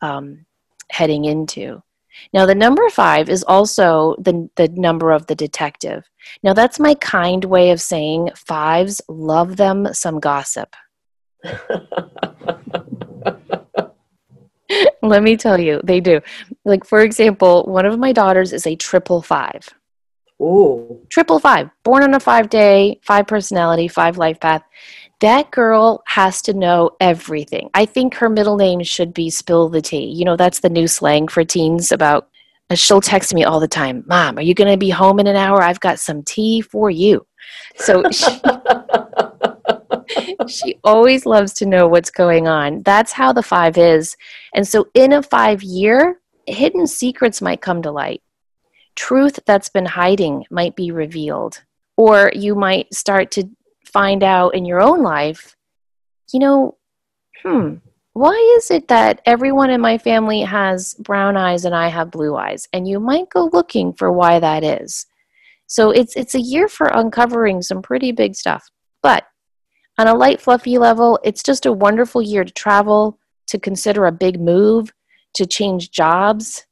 [0.02, 0.44] um,
[0.90, 1.82] heading into
[2.32, 6.08] Now, the number five is also the, the number of the detective.
[6.42, 10.74] Now, that's my kind way of saying fives love them some gossip.
[15.02, 16.20] Let me tell you, they do.
[16.64, 19.68] Like, for example, one of my daughters is a triple five.
[20.40, 21.06] Ooh.
[21.10, 24.62] Triple five, born on a five day, five personality, five life path.
[25.24, 27.70] That girl has to know everything.
[27.72, 30.04] I think her middle name should be Spill the Tea.
[30.04, 32.28] You know, that's the new slang for teens about.
[32.68, 35.26] Uh, she'll text me all the time, Mom, are you going to be home in
[35.26, 35.62] an hour?
[35.62, 37.26] I've got some tea for you.
[37.76, 38.38] So she,
[40.46, 42.82] she always loves to know what's going on.
[42.82, 44.18] That's how the five is.
[44.52, 48.20] And so, in a five year, hidden secrets might come to light.
[48.94, 51.62] Truth that's been hiding might be revealed.
[51.96, 53.48] Or you might start to
[53.94, 55.56] find out in your own life,
[56.32, 56.76] you know,
[57.42, 57.76] hmm,
[58.12, 62.36] why is it that everyone in my family has brown eyes and I have blue
[62.36, 62.68] eyes?
[62.72, 65.06] And you might go looking for why that is.
[65.66, 68.68] So it's it's a year for uncovering some pretty big stuff.
[69.02, 69.24] But
[69.96, 74.12] on a light, fluffy level, it's just a wonderful year to travel, to consider a
[74.12, 74.92] big move,
[75.34, 76.66] to change jobs.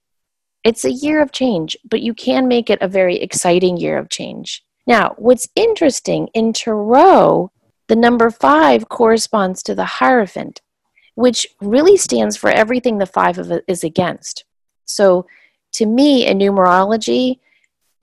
[0.65, 4.11] It's a year of change, but you can make it a very exciting year of
[4.11, 4.65] change.
[4.87, 7.51] Now, what's interesting in Tarot,
[7.89, 10.61] the number five corresponds to the Hierophant,
[11.15, 14.45] which really stands for everything the five of it is against.
[14.85, 15.27] So,
[15.75, 17.39] to me, in numerology,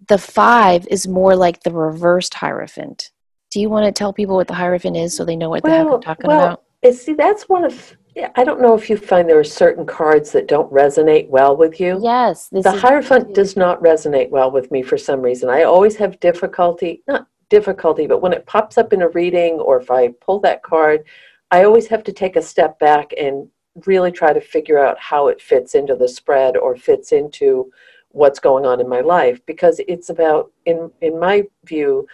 [0.08, 3.12] the five is more like the reversed Hierophant.
[3.52, 5.72] Do you want to tell people what the Hierophant is so they know what well,
[5.72, 6.64] the heck I'm talking well, about?
[6.84, 7.98] Eh, see, that's one of
[8.36, 11.80] I don't know if you find there are certain cards that don't resonate well with
[11.80, 12.00] you.
[12.02, 12.50] Yes.
[12.50, 15.50] the Hierophant does not resonate well with me for some reason.
[15.50, 19.80] I always have difficulty, not difficulty, but when it pops up in a reading or
[19.80, 21.04] if I pull that card,
[21.52, 23.50] I always have to take a step back and
[23.86, 27.72] really try to figure out how it fits into the spread or fits into
[28.12, 32.08] what's going on in my life because it's about in in my view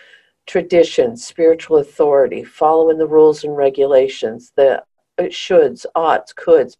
[0.45, 4.83] tradition spiritual authority following the rules and regulations the
[5.17, 6.75] Uh, shoulds, oughts, coulds,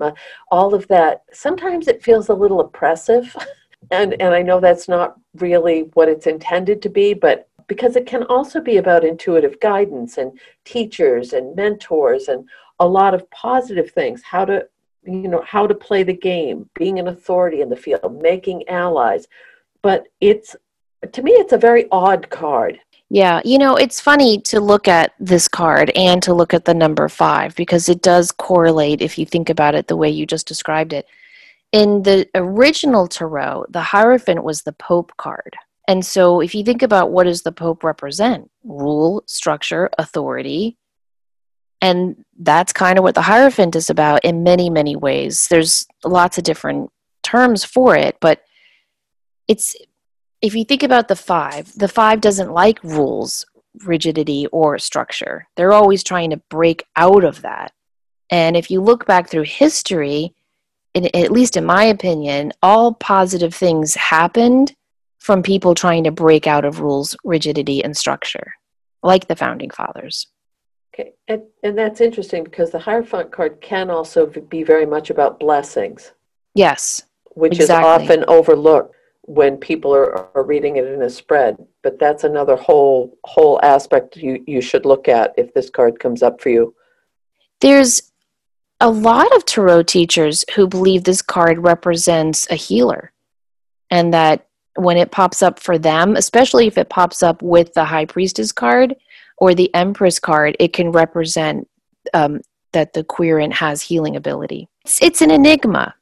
[0.51, 1.23] all of that.
[1.31, 3.33] Sometimes it feels a little oppressive,
[3.91, 8.05] and and I know that's not really what it's intended to be, but because it
[8.05, 12.47] can also be about intuitive guidance and teachers and mentors and
[12.79, 14.67] a lot of positive things, how to
[15.03, 19.27] you know how to play the game, being an authority in the field, making allies.
[19.81, 20.55] But it's
[21.11, 22.79] to me, it's a very odd card.
[23.09, 26.73] Yeah, you know, it's funny to look at this card and to look at the
[26.73, 30.47] number five because it does correlate if you think about it the way you just
[30.47, 31.05] described it.
[31.71, 35.55] In the original Tarot, the Hierophant was the Pope card.
[35.87, 38.49] And so if you think about what does the Pope represent?
[38.63, 40.77] Rule, structure, authority.
[41.81, 45.47] And that's kind of what the Hierophant is about in many, many ways.
[45.47, 46.91] There's lots of different
[47.21, 48.41] terms for it, but
[49.47, 49.75] it's
[50.45, 53.45] if you think about the five, the five doesn't like rules,
[53.83, 55.47] rigidity, or structure.
[55.55, 57.73] They're always trying to break out of that.
[58.29, 60.35] And if you look back through history,
[60.93, 64.75] in, at least in my opinion, all positive things happened
[65.17, 68.53] from people trying to break out of rules, rigidity, and structure,
[69.01, 70.27] like the founding fathers.
[70.93, 75.39] Okay, and, and that's interesting because the Hierophant card can also be very much about
[75.39, 76.11] blessings.
[76.53, 77.03] Yes.
[77.31, 78.05] Which exactly.
[78.05, 78.95] is often overlooked
[79.27, 84.17] when people are, are reading it in a spread but that's another whole whole aspect
[84.17, 86.73] you you should look at if this card comes up for you.
[87.61, 88.11] There's
[88.79, 93.13] a lot of tarot teachers who believe this card represents a healer
[93.89, 97.85] and that when it pops up for them especially if it pops up with the
[97.85, 98.95] high priestess card
[99.37, 101.67] or the empress card it can represent
[102.13, 102.41] um,
[102.75, 104.67] that the querent has healing ability.
[104.83, 105.95] It's, it's an enigma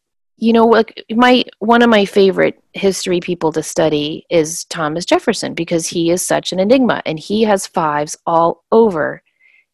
[0.43, 5.53] you know like my one of my favorite history people to study is thomas jefferson
[5.53, 9.23] because he is such an enigma and he has fives all over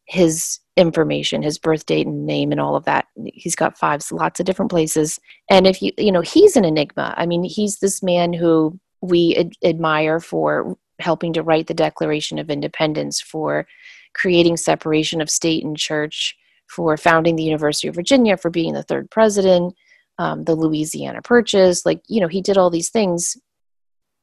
[0.05, 3.05] his information his birth date and name and all of that.
[3.25, 5.19] He's got fives lots of different places.
[5.49, 7.13] And if you you know he's an enigma.
[7.17, 12.39] I mean he's this man who we ad- admire for helping to write the declaration
[12.39, 13.67] of independence for
[14.13, 16.35] creating separation of state and church
[16.67, 19.73] for founding the university of virginia for being the third president
[20.19, 21.85] um, the Louisiana Purchase.
[21.85, 23.35] Like, you know, he did all these things.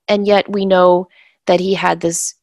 [0.07, 1.09] And yet we know
[1.47, 2.35] that he had this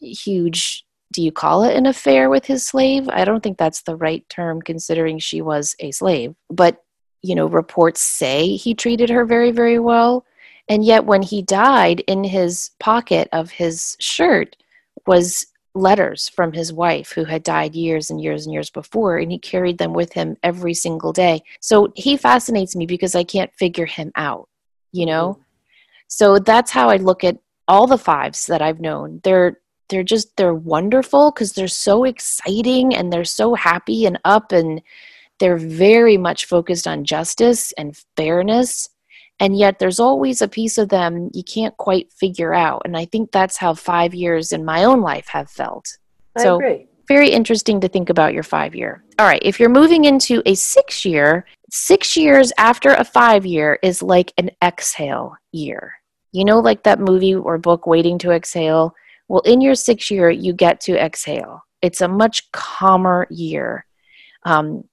[0.00, 3.08] huge, do you call it an affair with his slave?
[3.10, 6.34] I don't think that's the right term considering she was a slave.
[6.48, 6.82] But,
[7.22, 10.24] you know, reports say he treated her very, very well.
[10.68, 14.56] And yet when he died, in his pocket of his shirt
[15.06, 15.46] was
[15.76, 19.38] letters from his wife who had died years and years and years before, and he
[19.38, 21.42] carried them with him every single day.
[21.60, 24.48] So he fascinates me because I can't figure him out.
[24.92, 25.34] you know?
[25.34, 25.42] Mm-hmm.
[26.08, 29.20] So that's how I look at all the fives that I've known.
[29.24, 29.58] They're
[29.88, 34.82] they're just they're wonderful because they're so exciting and they're so happy and up and
[35.38, 38.88] they're very much focused on justice and fairness
[39.38, 42.82] and yet there's always a piece of them you can't quite figure out.
[42.84, 45.98] And i think that's how five years in my own life have felt.
[46.36, 46.86] I so agree.
[47.08, 49.04] very interesting to think about your five year.
[49.18, 53.78] All right if you're moving into a six year six years after a five year
[53.82, 55.94] is like an exhale year.
[56.32, 58.94] You know like that movie or book waiting to exhale?
[59.28, 61.62] Well in your six year you get to exhale.
[61.82, 63.86] It's a much calmer year.
[64.44, 64.84] Um,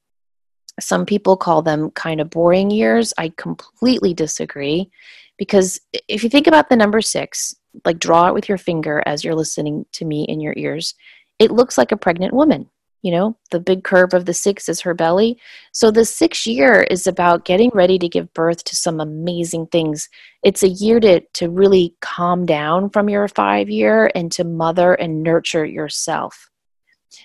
[0.79, 3.13] some people call them kind of boring years.
[3.17, 4.89] I completely disagree
[5.37, 7.55] because if you think about the number six,
[7.85, 10.95] like draw it with your finger as you're listening to me in your ears,
[11.39, 12.69] it looks like a pregnant woman.
[13.01, 15.37] You know, the big curve of the six is her belly.
[15.73, 20.07] So the six year is about getting ready to give birth to some amazing things.
[20.41, 24.93] It's a year to, to really calm down from your five year and to mother
[24.93, 26.49] and nurture yourself.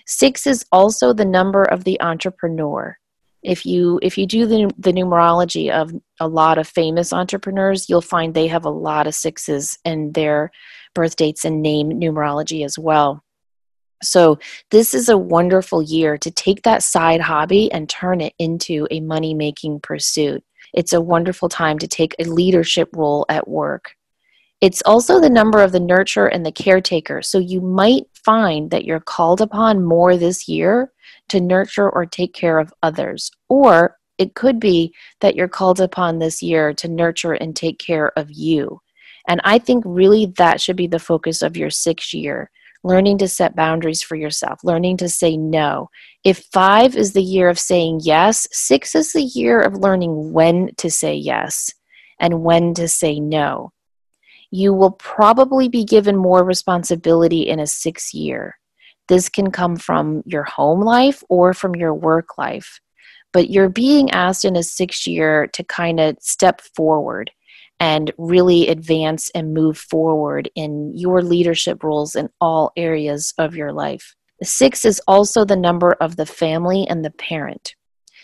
[0.05, 2.97] Six is also the number of the entrepreneur
[3.43, 8.01] if you if you do the, the numerology of a lot of famous entrepreneurs you'll
[8.01, 10.51] find they have a lot of sixes in their
[10.93, 13.23] birth dates and name numerology as well.
[14.01, 14.39] So
[14.71, 19.01] this is a wonderful year to take that side hobby and turn it into a
[19.01, 20.43] money making pursuit.
[20.73, 23.95] It's a wonderful time to take a leadership role at work.
[24.61, 27.21] It's also the number of the nurturer and the caretaker.
[27.21, 30.91] So you might find that you're called upon more this year
[31.29, 33.31] to nurture or take care of others.
[33.47, 38.11] Or it could be that you're called upon this year to nurture and take care
[38.17, 38.81] of you.
[39.27, 42.49] And I think really that should be the focus of your sixth year
[42.83, 45.89] learning to set boundaries for yourself, learning to say no.
[46.23, 50.73] If five is the year of saying yes, six is the year of learning when
[50.77, 51.73] to say yes
[52.19, 53.71] and when to say no.
[54.51, 58.58] You will probably be given more responsibility in a six year.
[59.09, 62.79] This can come from your home life or from your work life.
[63.33, 67.31] But you're being asked in a six year to kind of step forward
[67.79, 73.73] and really advance and move forward in your leadership roles in all areas of your
[73.73, 74.15] life.
[74.43, 77.75] Six is also the number of the family and the parent.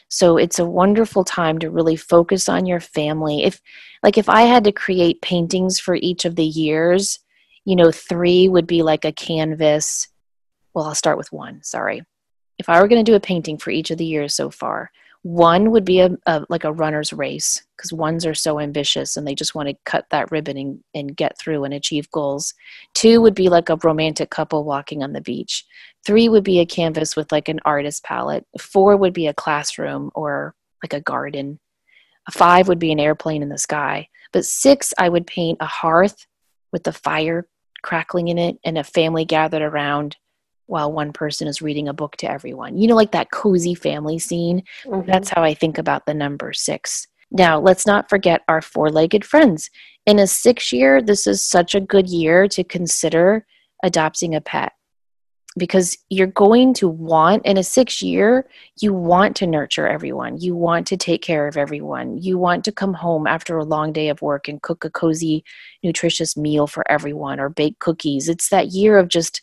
[0.07, 3.43] So it's a wonderful time to really focus on your family.
[3.43, 3.59] If
[4.03, 7.19] like if I had to create paintings for each of the years,
[7.65, 10.07] you know, 3 would be like a canvas,
[10.75, 12.03] well, I'll start with one, sorry.
[12.59, 14.91] If I were going to do a painting for each of the years so far,
[15.23, 19.25] one would be a, a like a runner's race because ones are so ambitious and
[19.25, 22.53] they just want to cut that ribbon and, and get through and achieve goals.
[22.93, 25.65] Two would be like a romantic couple walking on the beach.
[26.05, 28.45] Three would be a canvas with like an artist palette.
[28.59, 30.53] Four would be a classroom or
[30.83, 31.59] like a garden.
[32.31, 34.09] Five would be an airplane in the sky.
[34.31, 36.27] But six, I would paint a hearth
[36.71, 37.47] with the fire
[37.81, 40.17] crackling in it and a family gathered around
[40.67, 42.77] while one person is reading a book to everyone.
[42.77, 44.63] You know, like that cozy family scene.
[44.85, 45.09] Mm-hmm.
[45.09, 47.07] That's how I think about the number six.
[47.31, 49.69] Now, let's not forget our four legged friends.
[50.05, 53.45] In a six year, this is such a good year to consider
[53.83, 54.73] adopting a pet
[55.57, 58.45] because you're going to want, in a six year,
[58.81, 60.37] you want to nurture everyone.
[60.39, 62.17] You want to take care of everyone.
[62.17, 65.43] You want to come home after a long day of work and cook a cozy,
[65.81, 68.27] nutritious meal for everyone or bake cookies.
[68.27, 69.41] It's that year of just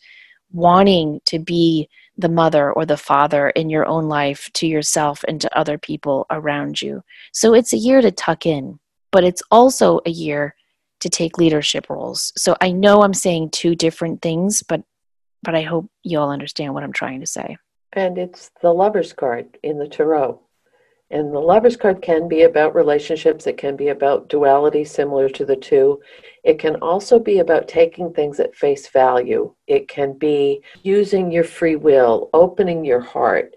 [0.52, 1.88] wanting to be
[2.18, 6.26] the mother or the father in your own life to yourself and to other people
[6.30, 7.02] around you.
[7.32, 8.78] So it's a year to tuck in,
[9.10, 10.54] but it's also a year
[11.00, 12.32] to take leadership roles.
[12.36, 14.82] So I know I'm saying two different things, but
[15.42, 17.56] but I hope you all understand what I'm trying to say.
[17.94, 20.40] And it's the lover's card in the tarot.
[21.12, 25.44] And the lover's card can be about relationships, it can be about duality, similar to
[25.44, 26.00] the two.
[26.42, 29.54] It can also be about taking things at face value.
[29.66, 33.54] It can be using your free will, opening your heart,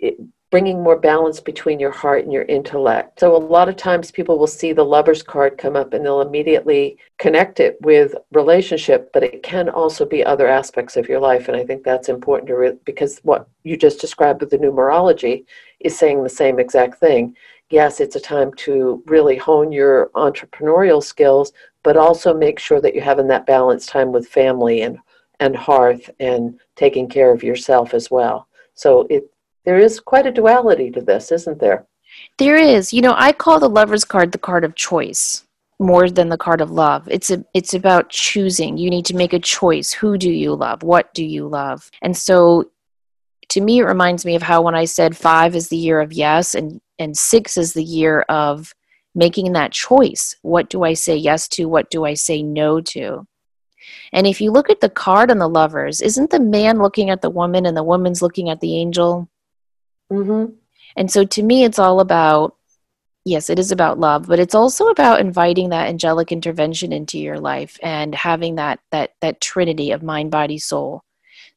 [0.00, 0.16] it,
[0.50, 3.20] bringing more balance between your heart and your intellect.
[3.20, 6.20] So, a lot of times people will see the lover's card come up and they'll
[6.20, 11.48] immediately connect it with relationship, but it can also be other aspects of your life.
[11.48, 15.44] And I think that's important to re- because what you just described with the numerology
[15.80, 17.34] is saying the same exact thing.
[17.70, 22.94] Yes, it's a time to really hone your entrepreneurial skills, but also make sure that
[22.94, 24.98] you're having that balanced time with family and
[25.40, 28.48] and hearth and taking care of yourself as well.
[28.74, 29.30] So it
[29.66, 31.86] there is quite a duality to this, isn't there?
[32.38, 32.92] There is.
[32.92, 35.44] You know, I call the lover's card the card of choice
[35.78, 37.06] more than the card of love.
[37.10, 38.78] It's a it's about choosing.
[38.78, 39.92] You need to make a choice.
[39.92, 40.82] Who do you love?
[40.82, 41.90] What do you love?
[42.00, 42.70] And so
[43.48, 46.12] to me it reminds me of how when I said 5 is the year of
[46.12, 48.74] yes and and 6 is the year of
[49.14, 50.36] making that choice.
[50.42, 51.66] What do I say yes to?
[51.66, 53.26] What do I say no to?
[54.12, 57.22] And if you look at the card on the lovers, isn't the man looking at
[57.22, 59.28] the woman and the woman's looking at the angel?
[60.12, 60.52] Mm-hmm.
[60.96, 62.56] And so to me, it's all about
[63.24, 67.40] yes, it is about love, but it's also about inviting that angelic intervention into your
[67.40, 71.02] life and having that that that trinity of mind, body, soul.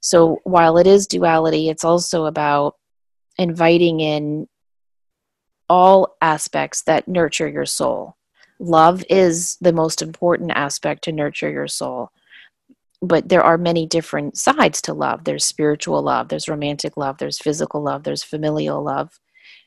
[0.02, 2.76] So while it is duality, it's also about
[3.38, 4.47] inviting in
[5.70, 8.18] all aspects that nurture your soul.
[8.60, 12.10] Love is the most important aspect to nurture your soul.
[13.02, 15.24] But there are many different sides to love.
[15.24, 19.20] There's spiritual love, there's romantic love, there's physical love, there's familial love.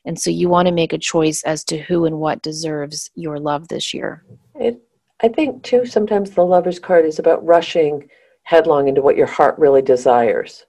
[0.05, 3.39] And so you want to make a choice as to who and what deserves your
[3.39, 4.23] love this year.
[4.55, 4.81] It,
[5.21, 8.09] I think, too, sometimes the lover's card is about rushing
[8.43, 10.65] headlong into what your heart really desires.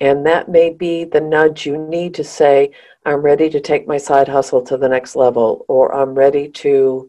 [0.00, 2.72] And that may be the nudge you need to say,
[3.06, 7.08] I'm ready to take my side hustle to the next level, or I'm ready to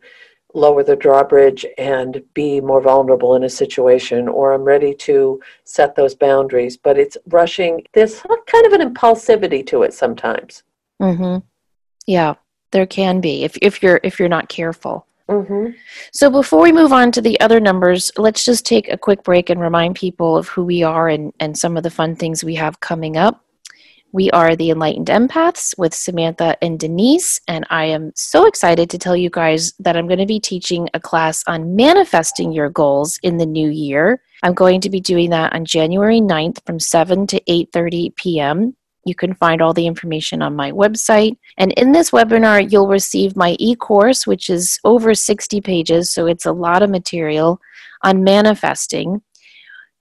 [0.55, 5.95] lower the drawbridge and be more vulnerable in a situation, or I'm ready to set
[5.95, 6.77] those boundaries.
[6.77, 10.63] But it's rushing, there's kind of an impulsivity to it sometimes.
[11.01, 11.45] Mm-hmm.
[12.07, 12.35] Yeah,
[12.71, 15.07] there can be if, if you're if you're not careful.
[15.29, 15.71] Mm-hmm.
[16.11, 19.49] So before we move on to the other numbers, let's just take a quick break
[19.49, 22.55] and remind people of who we are and, and some of the fun things we
[22.55, 23.44] have coming up.
[24.15, 28.97] We are the Enlightened Empaths with Samantha and Denise, and I am so excited to
[28.97, 33.19] tell you guys that I'm going to be teaching a class on manifesting your goals
[33.23, 34.21] in the new year.
[34.41, 38.77] I'm going to be doing that on January 9th from 7 to 8:30 p.m.
[39.03, 41.35] You can find all the information on my website.
[41.57, 46.25] And in this webinar, you'll receive my e course, which is over 60 pages, so
[46.25, 47.59] it's a lot of material
[48.01, 49.21] on manifesting.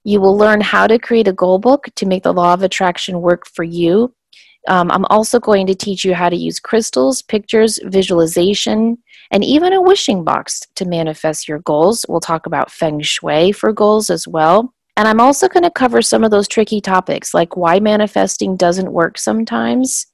[0.05, 3.21] You will learn how to create a goal book to make the law of attraction
[3.21, 4.15] work for you.
[4.69, 8.99] Um, I'm also going to teach you how to use crystals, pictures, visualization,
[9.31, 12.05] and even a wishing box to manifest your goals.
[12.09, 14.75] We'll talk about feng shui for goals as well.
[14.97, 18.93] And I'm also going to cover some of those tricky topics like why manifesting doesn't
[18.93, 20.07] work sometimes,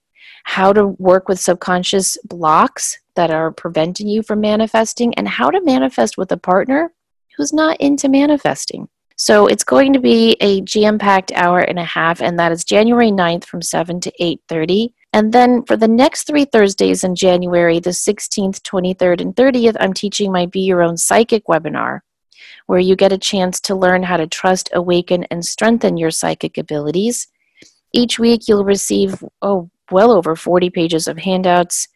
[0.45, 5.62] how to work with subconscious blocks that are preventing you from manifesting, and how to
[5.64, 6.93] manifest with a partner
[7.36, 8.88] who's not into manifesting.
[9.21, 13.11] So it's going to be a jam-packed hour and a half, and that is January
[13.11, 14.95] 9th from 7 to 8.30.
[15.12, 19.93] And then for the next three Thursdays in January, the 16th, 23rd, and 30th, I'm
[19.93, 22.01] teaching my Be Your Own Psychic webinar
[22.64, 26.57] where you get a chance to learn how to trust, awaken, and strengthen your psychic
[26.57, 27.29] abilities.
[27.93, 31.89] Each week, you'll receive, oh, well over 40 pages of handouts,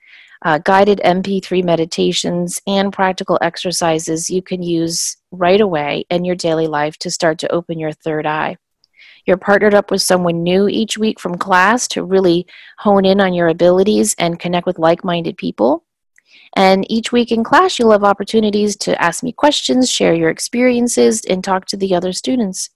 [0.45, 6.67] uh, guided MP3 meditations, and practical exercises you can use right away in your daily
[6.67, 8.57] life to start to open your third eye.
[9.27, 12.47] You're partnered up with someone new each week from class to really
[12.79, 15.85] hone in on your abilities and connect with like minded people.
[16.57, 21.25] And each week in class, you'll have opportunities to ask me questions, share your experiences,
[21.25, 22.71] and talk to the other students.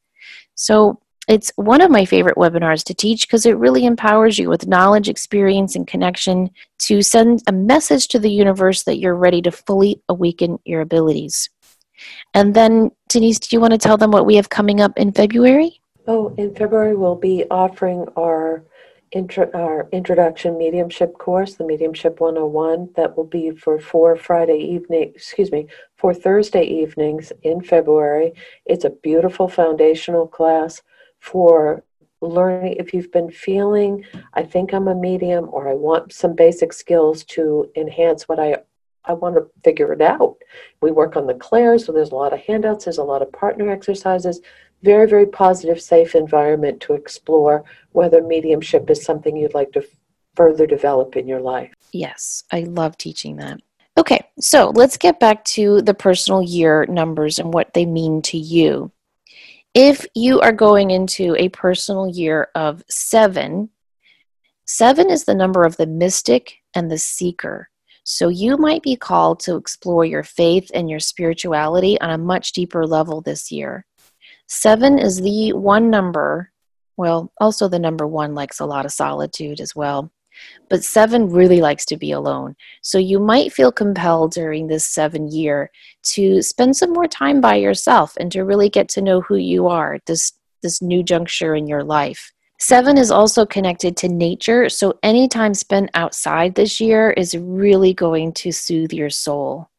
[0.55, 4.67] So it's one of my favorite webinars to teach because it really empowers you with
[4.67, 9.53] knowledge, experience, and connection to send a message to the universe that you're ready to
[9.53, 11.51] fully awaken your abilities.
[12.33, 15.13] And then, Denise, do you want to tell them what we have coming up in
[15.13, 15.81] February?
[16.07, 18.65] Oh, in February, we'll be offering our
[19.13, 25.13] intro, our introduction mediumship course, the Mediumship 101, that will be for four Friday evening,
[25.15, 25.67] excuse me,
[25.97, 28.33] for Thursday evenings in February.
[28.65, 30.81] It's a beautiful foundational class
[31.21, 31.85] for
[32.21, 34.05] learning if you've been feeling
[34.35, 38.59] I think I'm a medium or I want some basic skills to enhance what I
[39.05, 40.37] I want to figure it out.
[40.83, 43.33] We work on the clairs, so there's a lot of handouts, there's a lot of
[43.33, 44.43] partner exercises
[44.83, 49.85] very, very positive, safe environment to explore whether mediumship is something you'd like to
[50.35, 51.73] further develop in your life.
[51.93, 53.61] Yes, I love teaching that.
[53.97, 58.39] Okay, so let's get back to the personal year numbers and what they mean to
[58.39, 58.93] you.
[59.75, 63.71] If you are going into a personal year of seven,
[64.65, 67.69] seven is the number of the mystic and the seeker.
[68.05, 72.53] So you might be called to explore your faith and your spirituality on a much
[72.53, 73.85] deeper level this year.
[74.47, 76.51] Seven is the one number.
[76.97, 80.11] Well, also the number one likes a lot of solitude as well.
[80.69, 82.57] But seven really likes to be alone.
[82.83, 85.71] So you might feel compelled during this seven year
[86.15, 89.67] to spend some more time by yourself and to really get to know who you
[89.67, 90.33] are, this,
[90.63, 92.33] this new juncture in your life.
[92.61, 97.95] Seven is also connected to nature, so any time spent outside this year is really
[97.95, 99.71] going to soothe your soul.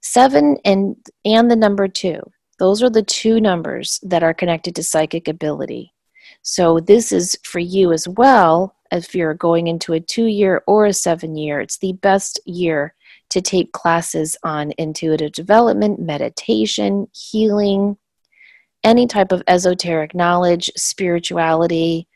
[0.00, 2.20] Seven and and the number two.
[2.58, 5.92] Those are the two numbers that are connected to psychic ability.
[6.40, 10.86] So, this is for you as well if you're going into a two year or
[10.86, 11.60] a seven year.
[11.60, 12.94] It's the best year
[13.30, 17.96] to take classes on intuitive development, meditation, healing,
[18.84, 22.06] any type of esoteric knowledge, spirituality.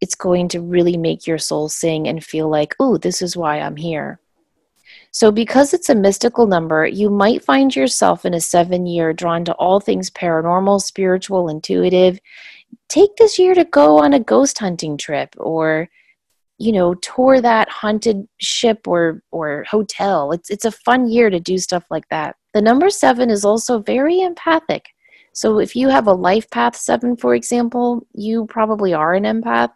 [0.00, 3.60] It's going to really make your soul sing and feel like, oh, this is why
[3.60, 4.20] I'm here.
[5.10, 9.44] So, because it's a mystical number, you might find yourself in a seven year drawn
[9.46, 12.20] to all things paranormal, spiritual, intuitive.
[12.88, 15.88] Take this year to go on a ghost hunting trip or
[16.58, 20.32] you know tour that haunted ship or or hotel.
[20.32, 22.36] It's it's a fun year to do stuff like that.
[22.54, 24.86] The number 7 is also very empathic.
[25.32, 29.70] So if you have a life path 7 for example you probably are an empath.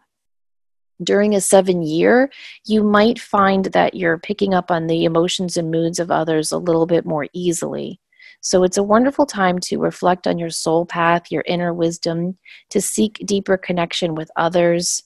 [1.03, 2.29] During a 7 year
[2.65, 6.57] you might find that you're picking up on the emotions and moods of others a
[6.57, 7.99] little bit more easily.
[8.41, 12.37] So it's a wonderful time to reflect on your soul path, your inner wisdom,
[12.71, 15.01] to seek deeper connection with others,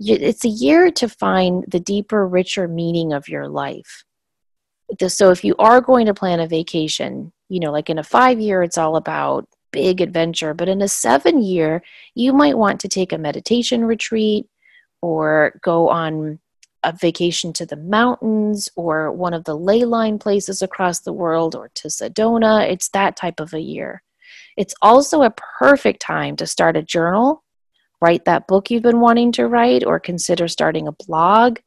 [0.00, 4.04] it's a year to find the deeper, richer meaning of your life.
[5.06, 8.40] So if you are going to plan a vacation, you know, like in a five
[8.40, 11.82] year, it's all about big adventure, but in a seven year,
[12.14, 14.46] you might want to take a meditation retreat
[15.00, 16.40] or go on
[16.82, 21.54] a vacation to the mountains or one of the ley line places across the world
[21.54, 22.68] or to Sedona.
[22.68, 24.02] It's that type of a year.
[24.56, 27.44] It's also a perfect time to start a journal
[28.00, 31.58] write that book you've been wanting to write, or consider starting a blog,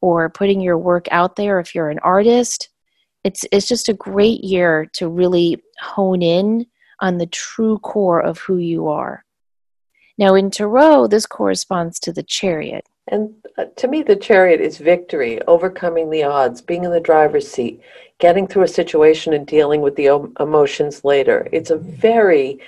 [0.00, 2.68] or putting your work out there if you're an artist.
[3.24, 6.66] It's, it's just a great year to really hone in
[7.00, 9.24] on the true core of who you are.
[10.18, 12.86] Now, in Tarot, this corresponds to the chariot.
[13.08, 17.48] And uh, to me, the chariot is victory, overcoming the odds, being in the driver's
[17.48, 17.80] seat,
[18.18, 20.06] getting through a situation and dealing with the
[20.38, 21.48] emotions later.
[21.52, 22.60] It's a very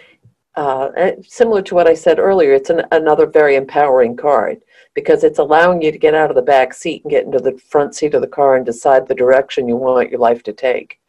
[0.57, 4.63] uh, similar to what I said earlier, it's an, another very empowering card
[4.95, 7.59] because it's allowing you to get out of the back seat and get into the
[7.59, 11.01] front seat of the car and decide the direction you want your life to take.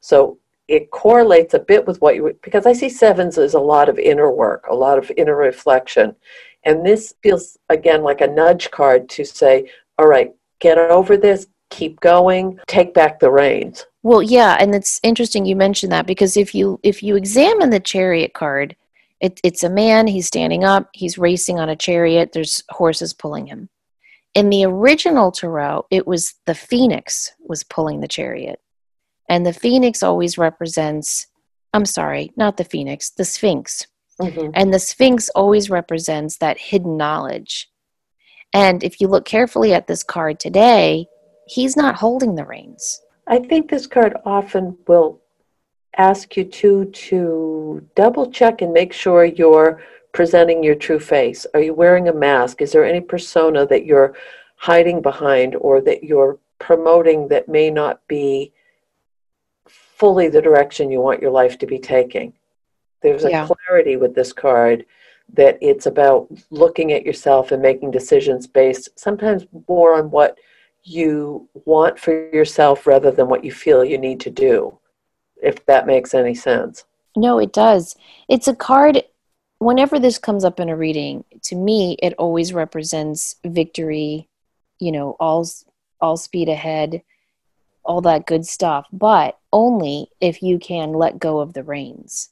[0.00, 0.38] So
[0.68, 3.98] it correlates a bit with what you because I see sevens as a lot of
[3.98, 6.16] inner work, a lot of inner reflection.
[6.64, 11.46] And this feels again like a nudge card to say, all right, get over this,
[11.68, 13.84] keep going, take back the reins.
[14.02, 17.80] Well, yeah, and it's interesting you mentioned that because if you if you examine the
[17.80, 18.76] chariot card,
[19.20, 23.46] it, it's a man, he's standing up, he's racing on a chariot, there's horses pulling
[23.46, 23.68] him.
[24.34, 28.60] In the original Tarot, it was the phoenix was pulling the chariot.
[29.28, 31.28] And the phoenix always represents,
[31.72, 33.86] I'm sorry, not the phoenix, the sphinx.
[34.20, 34.50] Mm-hmm.
[34.54, 37.70] And the sphinx always represents that hidden knowledge.
[38.52, 41.06] And if you look carefully at this card today,
[41.46, 43.00] he's not holding the reins.
[43.26, 45.20] I think this card often will
[45.98, 49.82] ask you to to double check and make sure you're
[50.12, 51.46] presenting your true face.
[51.54, 52.62] Are you wearing a mask?
[52.62, 54.14] Is there any persona that you're
[54.56, 58.52] hiding behind or that you're promoting that may not be
[59.68, 62.32] fully the direction you want your life to be taking?
[63.02, 63.46] There's a yeah.
[63.46, 64.86] clarity with this card
[65.32, 70.38] that it's about looking at yourself and making decisions based sometimes more on what
[70.84, 74.78] you want for yourself rather than what you feel you need to do
[75.44, 76.84] if that makes any sense.
[77.16, 77.94] No, it does.
[78.28, 79.02] It's a card,
[79.58, 84.28] whenever this comes up in a reading, to me, it always represents victory,
[84.80, 85.46] you know, all,
[86.00, 87.02] all speed ahead,
[87.84, 92.30] all that good stuff, but only if you can let go of the reins.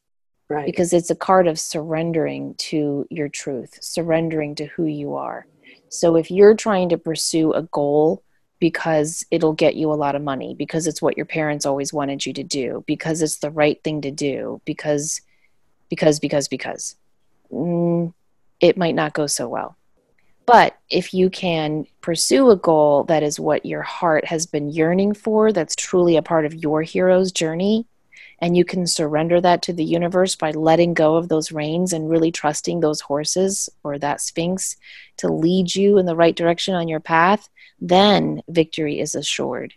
[0.49, 0.67] Right.
[0.67, 5.47] Because it's a card of surrendering to your truth, surrendering to who you are.
[5.89, 8.23] So if you're trying to pursue a goal
[8.63, 12.25] because it'll get you a lot of money because it's what your parents always wanted
[12.25, 15.21] you to do because it's the right thing to do because
[15.89, 16.95] because because because.
[17.51, 18.15] Mm,
[18.61, 19.77] it might not go so well.
[20.47, 25.13] But if you can pursue a goal that is what your heart has been yearning
[25.13, 27.85] for that's truly a part of your hero's journey
[28.39, 32.09] and you can surrender that to the universe by letting go of those reins and
[32.09, 34.77] really trusting those horses or that sphinx
[35.17, 37.49] to lead you in the right direction on your path,
[37.83, 39.75] then victory is assured.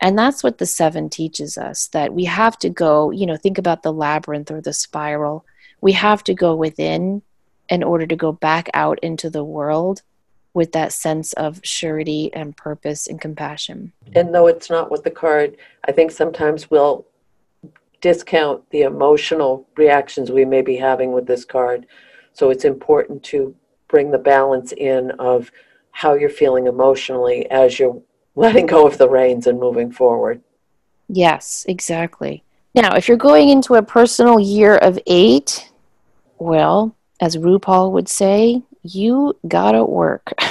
[0.00, 3.58] And that's what the seven teaches us that we have to go, you know, think
[3.58, 5.44] about the labyrinth or the spiral.
[5.80, 7.22] We have to go within
[7.68, 10.02] in order to go back out into the world
[10.54, 13.92] with that sense of surety and purpose and compassion.
[14.14, 17.06] And though it's not with the card, I think sometimes we'll
[18.00, 21.86] discount the emotional reactions we may be having with this card.
[22.34, 23.54] So it's important to
[23.88, 25.50] bring the balance in of
[25.92, 28.02] how you're feeling emotionally as you're
[28.34, 30.42] letting go of the reins and moving forward.
[31.08, 32.42] Yes, exactly.
[32.74, 35.70] Now, if you're going into a personal year of eight,
[36.38, 40.32] well, as RuPaul would say, you gotta work.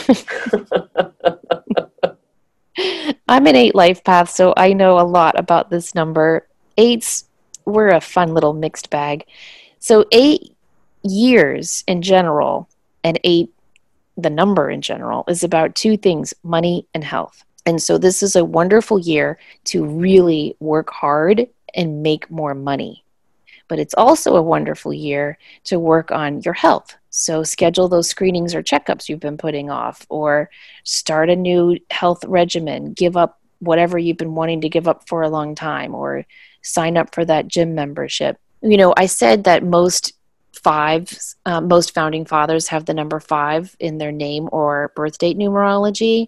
[3.28, 6.48] I'm an eight life path, so I know a lot about this number.
[6.78, 7.26] Eights,
[7.66, 9.26] we're a fun little mixed bag.
[9.80, 10.56] So, eight
[11.04, 12.70] years in general,
[13.04, 13.52] and eight,
[14.22, 17.44] the number in general, is about two things money and health.
[17.66, 23.04] And so, this is a wonderful year to really work hard and make more money.
[23.68, 26.96] But it's also a wonderful year to work on your health.
[27.10, 30.50] So, schedule those screenings or checkups you've been putting off, or
[30.84, 35.22] start a new health regimen, give up whatever you've been wanting to give up for
[35.22, 36.26] a long time, or
[36.64, 38.38] sign up for that gym membership.
[38.64, 40.14] You know, I said that most
[40.64, 45.38] five, uh, most founding fathers have the number five in their name or birth date
[45.38, 46.28] numerology.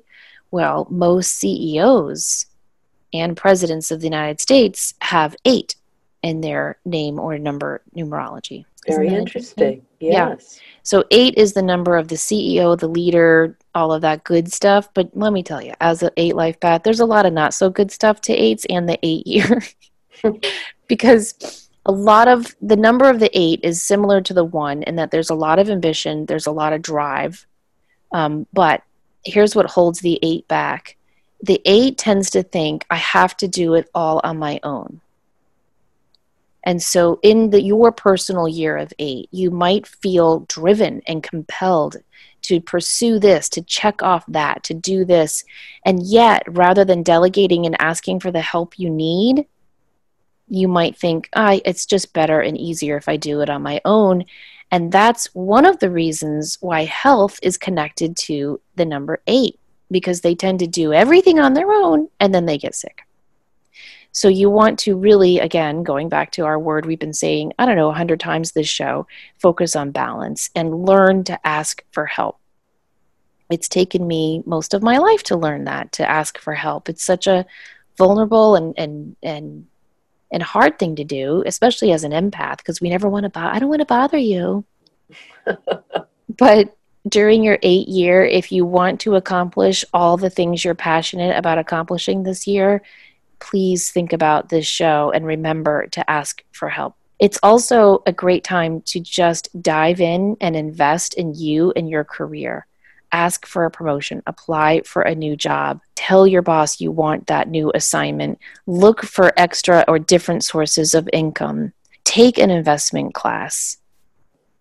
[0.51, 2.45] Well, most CEOs
[3.13, 5.75] and presidents of the United States have eight
[6.21, 8.65] in their name or number numerology.
[8.87, 9.63] Very interesting.
[9.63, 9.85] interesting.
[9.99, 10.59] Yes.
[10.59, 10.61] Yeah.
[10.83, 14.89] So eight is the number of the CEO, the leader, all of that good stuff.
[14.93, 17.53] But let me tell you, as an eight life path, there's a lot of not
[17.53, 19.61] so good stuff to eights and the eight year.
[20.87, 24.95] because a lot of the number of the eight is similar to the one in
[24.95, 27.45] that there's a lot of ambition, there's a lot of drive.
[28.11, 28.83] Um, but
[29.25, 30.97] here's what holds the eight back
[31.43, 35.01] the eight tends to think, I have to do it all on my own.
[36.63, 41.97] And so, in the, your personal year of eight, you might feel driven and compelled
[42.43, 45.43] to pursue this, to check off that, to do this.
[45.85, 49.45] And yet, rather than delegating and asking for the help you need,
[50.53, 53.81] you might think, ah, it's just better and easier if I do it on my
[53.85, 54.23] own.
[54.69, 60.21] And that's one of the reasons why health is connected to the number eight, because
[60.21, 63.01] they tend to do everything on their own and then they get sick.
[64.11, 67.65] So you want to really, again, going back to our word we've been saying, I
[67.65, 69.07] don't know, a hundred times this show,
[69.39, 72.37] focus on balance and learn to ask for help.
[73.49, 76.89] It's taken me most of my life to learn that, to ask for help.
[76.89, 77.45] It's such a
[77.97, 79.67] vulnerable and and and
[80.33, 83.29] and hard thing to do, especially as an empath, because we never want to.
[83.29, 84.65] Bo- I don't want to bother you.
[86.37, 86.75] but
[87.07, 91.57] during your eight year, if you want to accomplish all the things you're passionate about
[91.57, 92.81] accomplishing this year,
[93.39, 96.95] please think about this show and remember to ask for help.
[97.19, 102.03] It's also a great time to just dive in and invest in you and your
[102.03, 102.65] career
[103.13, 107.47] ask for a promotion, apply for a new job, tell your boss you want that
[107.47, 111.71] new assignment, look for extra or different sources of income,
[112.03, 113.77] take an investment class.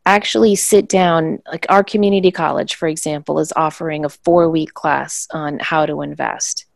[0.04, 1.40] Actually, sit down.
[1.50, 6.02] Like our community college, for example, is offering a four week class on how to
[6.02, 6.66] invest.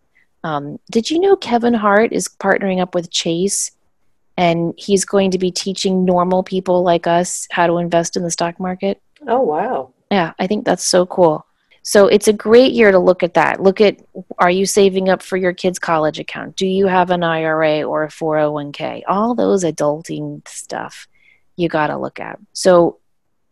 [0.45, 3.73] Um, did you know Kevin Hart is partnering up with Chase
[4.37, 8.31] and he's going to be teaching normal people like us how to invest in the
[8.31, 9.01] stock market?
[9.27, 9.93] Oh, wow.
[10.11, 11.45] Yeah, I think that's so cool.
[11.89, 13.63] So it's a great year to look at that.
[13.63, 14.01] Look at
[14.39, 16.57] are you saving up for your kids' college account?
[16.57, 19.03] Do you have an IRA or a 401k?
[19.07, 21.07] All those adulting stuff
[21.55, 22.41] you got to look at.
[22.53, 22.99] So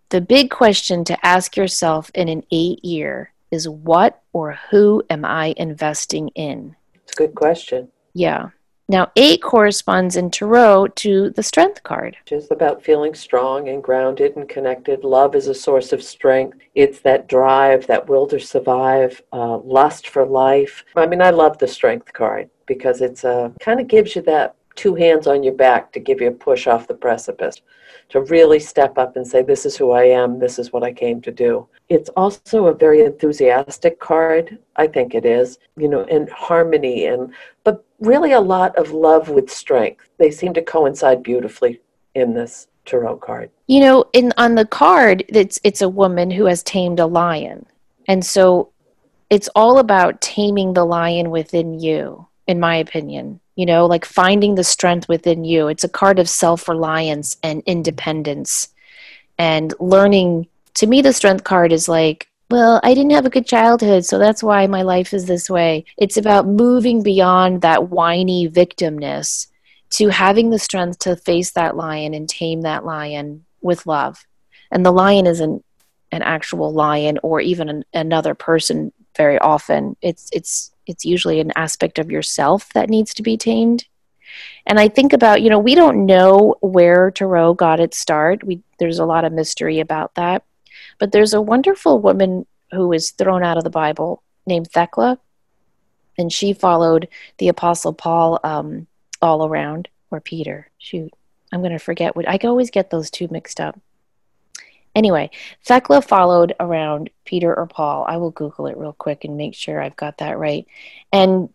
[0.09, 5.25] the big question to ask yourself in an 8 year is what or who am
[5.25, 6.75] I investing in?
[7.05, 7.93] It's a good question.
[8.15, 8.49] Yeah.
[8.89, 12.17] Now, eight corresponds in Tarot to the strength card.
[12.25, 15.05] Which is about feeling strong and grounded and connected.
[15.05, 16.59] Love is a source of strength.
[16.75, 20.85] It's that drive, that will to survive, uh, lust for life.
[20.97, 24.23] I mean, I love the strength card because it's a uh, kind of gives you
[24.23, 27.61] that two hands on your back to give you a push off the precipice
[28.15, 30.93] to really step up and say, This is who I am, this is what I
[30.93, 31.67] came to do.
[31.89, 37.35] It's also a very enthusiastic card, I think it is, you know, and harmony and
[37.65, 40.09] but really a lot of love with strength.
[40.19, 41.81] They seem to coincide beautifully
[42.15, 43.51] in this tarot card.
[43.67, 47.67] You know, in on the card, it's it's a woman who has tamed a lion.
[48.07, 48.71] And so
[49.29, 54.55] it's all about taming the lion within you, in my opinion you know like finding
[54.55, 55.69] the strength within you.
[55.69, 58.69] It's a card of self-reliance and independence.
[59.39, 63.47] And learning to me the strength card is like well i didn't have a good
[63.47, 65.85] childhood so that's why my life is this way.
[65.97, 69.49] It's about moving beyond that whiny victimness
[69.91, 74.27] to having the strength to face that lion and tame that lion with love.
[74.71, 75.65] And the lion isn't
[76.11, 79.97] an actual lion or even an, another person very often.
[80.03, 83.87] It's it's it's usually an aspect of yourself that needs to be tamed.
[84.67, 88.43] And I think about, you know, we don't know where Tarot got its start.
[88.45, 90.43] We there's a lot of mystery about that.
[90.99, 95.19] But there's a wonderful woman who was thrown out of the Bible named Thecla,
[96.19, 97.09] and she followed
[97.39, 98.87] the Apostle Paul um,
[99.23, 100.71] all around, or Peter.
[100.79, 101.13] Shoot,
[101.53, 103.79] I'm going to forget what I always get those two mixed up.
[104.95, 105.31] Anyway,
[105.65, 108.05] Thecla followed around Peter or Paul.
[108.09, 110.67] I will Google it real quick and make sure I've got that right.
[111.13, 111.49] And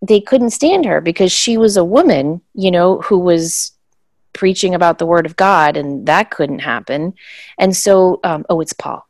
[0.00, 3.72] they couldn't stand her because she was a woman, you know, who was
[4.32, 7.14] preaching about the word of God, and that couldn't happen.
[7.58, 9.04] And so, um, oh, it's Paul.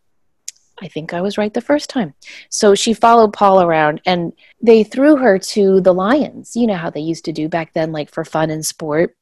[0.80, 2.14] I think I was right the first time.
[2.48, 6.54] So she followed Paul around and they threw her to the lions.
[6.54, 9.16] You know how they used to do back then, like for fun and sport.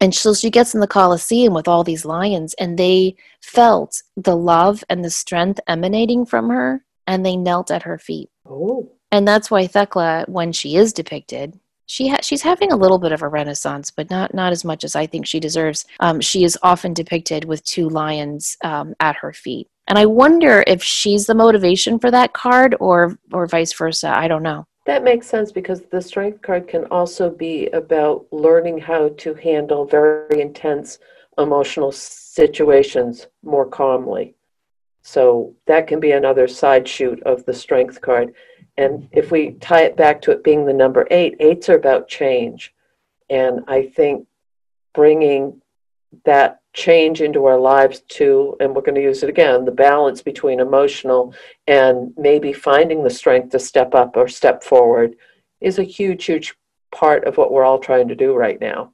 [0.00, 4.36] And so she gets in the Colosseum with all these lions, and they felt the
[4.36, 8.30] love and the strength emanating from her, and they knelt at her feet.
[8.46, 8.92] Oh.
[9.12, 13.10] And that's why Thecla, when she is depicted, she ha- she's having a little bit
[13.10, 15.84] of a renaissance, but not not as much as I think she deserves.
[15.98, 20.62] Um, she is often depicted with two lions um, at her feet, and I wonder
[20.68, 24.16] if she's the motivation for that card, or or vice versa.
[24.16, 24.66] I don't know.
[24.90, 29.84] That makes sense because the strength card can also be about learning how to handle
[29.84, 30.98] very intense
[31.38, 34.34] emotional situations more calmly.
[35.02, 38.34] So that can be another side shoot of the strength card.
[38.78, 42.08] And if we tie it back to it being the number eight, eights are about
[42.08, 42.74] change.
[43.28, 44.26] And I think
[44.92, 45.62] bringing
[46.24, 50.20] that change into our lives too, and we're going to use it again, the balance
[50.20, 51.32] between emotional
[51.70, 55.16] and maybe finding the strength to step up or step forward
[55.62, 56.54] is a huge, huge
[56.92, 58.92] part of what we're all trying to do right now.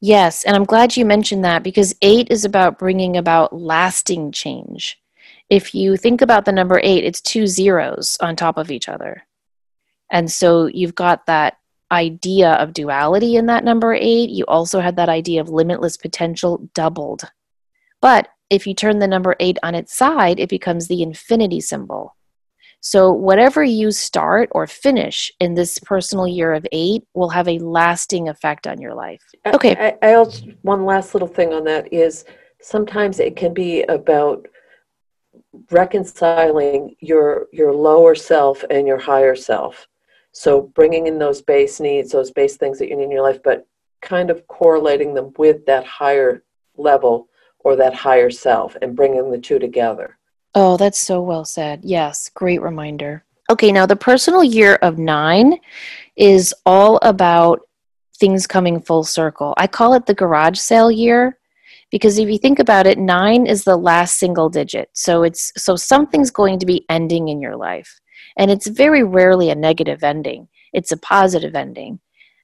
[0.00, 4.98] Yes, and I'm glad you mentioned that because eight is about bringing about lasting change
[5.48, 9.22] if you think about the number eight, it's two zeros on top of each other.
[10.10, 11.58] And so you've got that
[11.90, 14.30] idea of duality in that number eight.
[14.30, 17.30] You also had that idea of limitless potential doubled.
[18.00, 22.16] But if you turn the number eight on its side, it becomes the infinity symbol.
[22.80, 27.58] So, whatever you start or finish in this personal year of eight will have a
[27.58, 29.22] lasting effect on your life.
[29.46, 29.74] Okay.
[29.76, 32.24] I, I also, one last little thing on that is
[32.60, 34.46] sometimes it can be about
[35.70, 39.86] reconciling your your lower self and your higher self
[40.32, 43.38] so bringing in those base needs those base things that you need in your life
[43.42, 43.66] but
[44.02, 46.42] kind of correlating them with that higher
[46.76, 47.28] level
[47.66, 50.16] or that higher self and bringing the two together.
[50.54, 51.80] Oh that's so well said.
[51.82, 53.24] Yes great reminder.
[53.50, 55.58] Okay now the personal year of 9
[56.14, 57.62] is all about
[58.20, 59.52] things coming full circle.
[59.56, 61.40] I call it the garage sale year
[61.90, 64.88] because if you think about it 9 is the last single digit.
[64.92, 67.98] So it's so something's going to be ending in your life.
[68.36, 70.46] And it's very rarely a negative ending.
[70.72, 71.98] It's a positive ending.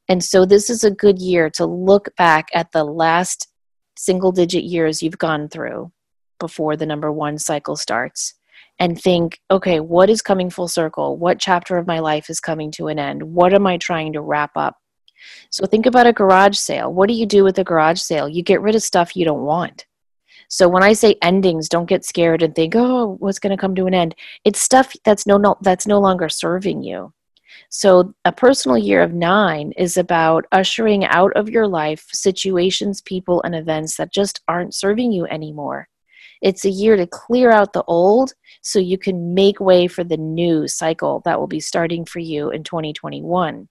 [0.09, 3.52] And so this is a good year to look back at the last
[4.03, 5.91] single digit years you've gone through
[6.39, 8.35] before the number 1 cycle starts
[8.79, 12.71] and think okay what is coming full circle what chapter of my life is coming
[12.71, 14.77] to an end what am i trying to wrap up
[15.51, 16.93] so think about a garage sale.
[16.93, 18.29] What do you do with a garage sale?
[18.29, 19.87] You get rid of stuff you don't want.
[20.49, 23.75] So when I say endings, don't get scared and think, "Oh, what's going to come
[23.77, 27.13] to an end?" It's stuff that's no, no that's no longer serving you.
[27.69, 33.43] So a personal year of 9 is about ushering out of your life situations, people
[33.43, 35.89] and events that just aren't serving you anymore.
[36.43, 40.17] It's a year to clear out the old so you can make way for the
[40.17, 43.69] new cycle that will be starting for you in 2021.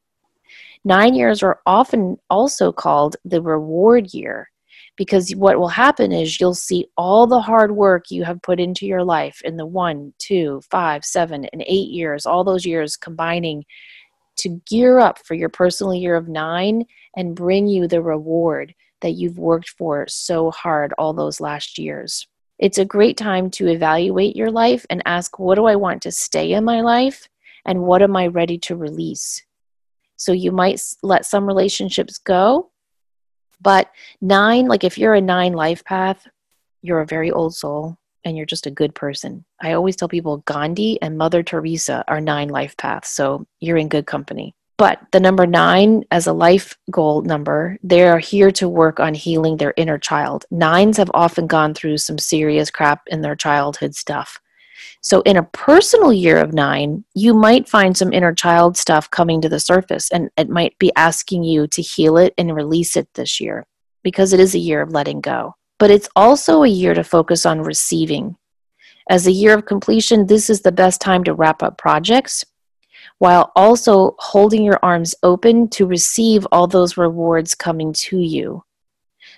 [0.84, 4.49] Nine years are often also called the reward year
[4.98, 8.86] because what will happen is you'll see all the hard work you have put into
[8.86, 13.64] your life in the one, two, five, seven, and eight years, all those years combining
[14.38, 16.84] to gear up for your personal year of nine
[17.16, 22.28] and bring you the reward that you've worked for so hard all those last years.
[22.60, 26.12] It's a great time to evaluate your life and ask, what do I want to
[26.12, 27.28] stay in my life?
[27.66, 29.44] And what am I ready to release?
[30.16, 32.70] So you might let some relationships go.
[33.62, 33.91] But
[34.22, 36.28] nine, like if you're a nine life path,
[36.82, 39.45] you're a very old soul and you're just a good person.
[39.62, 43.09] I always tell people Gandhi and Mother Teresa are nine life paths.
[43.09, 44.55] So you're in good company.
[44.78, 49.14] But the number nine, as a life goal number, they are here to work on
[49.14, 50.45] healing their inner child.
[50.49, 54.41] Nines have often gone through some serious crap in their childhood stuff.
[55.01, 59.41] So, in a personal year of nine, you might find some inner child stuff coming
[59.41, 63.07] to the surface, and it might be asking you to heal it and release it
[63.15, 63.65] this year
[64.03, 65.55] because it is a year of letting go.
[65.79, 68.38] But it's also a year to focus on receiving.
[69.09, 72.45] As a year of completion, this is the best time to wrap up projects
[73.17, 78.63] while also holding your arms open to receive all those rewards coming to you.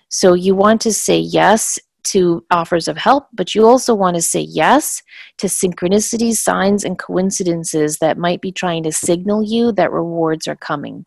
[0.09, 4.21] So, you want to say yes to offers of help, but you also want to
[4.21, 5.01] say yes
[5.37, 10.55] to synchronicities, signs, and coincidences that might be trying to signal you that rewards are
[10.55, 11.05] coming.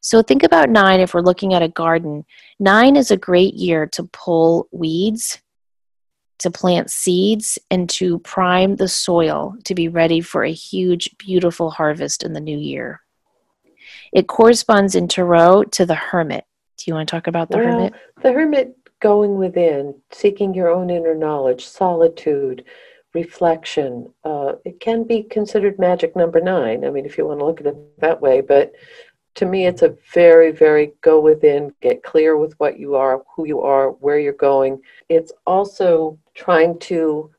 [0.00, 2.24] So think about nine if we're looking at a garden.
[2.58, 5.40] Nine is a great year to pull weeds
[6.38, 11.70] to plant seeds and to prime the soil to be ready for a huge, beautiful
[11.70, 13.00] harvest in the new year.
[14.12, 16.44] It corresponds in Tarot to the hermit.
[16.76, 17.94] Do you want to talk about the well, hermit?
[18.22, 22.64] The hermit going within, seeking your own inner knowledge, solitude,
[23.12, 24.10] reflection.
[24.24, 26.86] Uh, it can be considered magic number nine.
[26.86, 28.72] I mean, if you want to look at it that way, but
[29.34, 33.46] to me, it's a very, very go within, get clear with what you are, who
[33.46, 34.80] you are, where you're going.
[35.10, 37.30] It's also trying to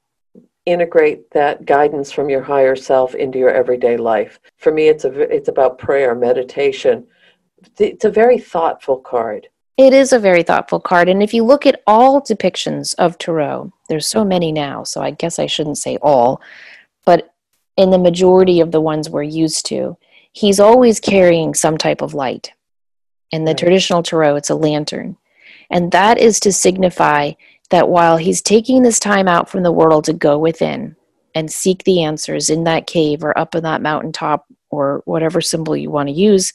[0.68, 4.40] integrate that guidance from your higher self into your everyday life.
[4.58, 7.08] For me, it's a it's about prayer, meditation.
[7.80, 9.48] It's a very thoughtful card.
[9.78, 13.74] It is a very thoughtful card, and if you look at all depictions of Tarot,
[13.90, 16.42] there's so many now, so I guess I shouldn't say all,
[17.04, 17.34] but
[17.76, 19.98] in the majority of the ones we're used to,
[20.32, 22.54] he's always carrying some type of light.
[23.32, 25.18] In the traditional tarot, it's a lantern.
[25.70, 27.34] And that is to signify
[27.70, 30.96] that while he's taking this time out from the world to go within
[31.34, 35.76] and seek the answers in that cave or up in that mountaintop or whatever symbol
[35.76, 36.54] you want to use,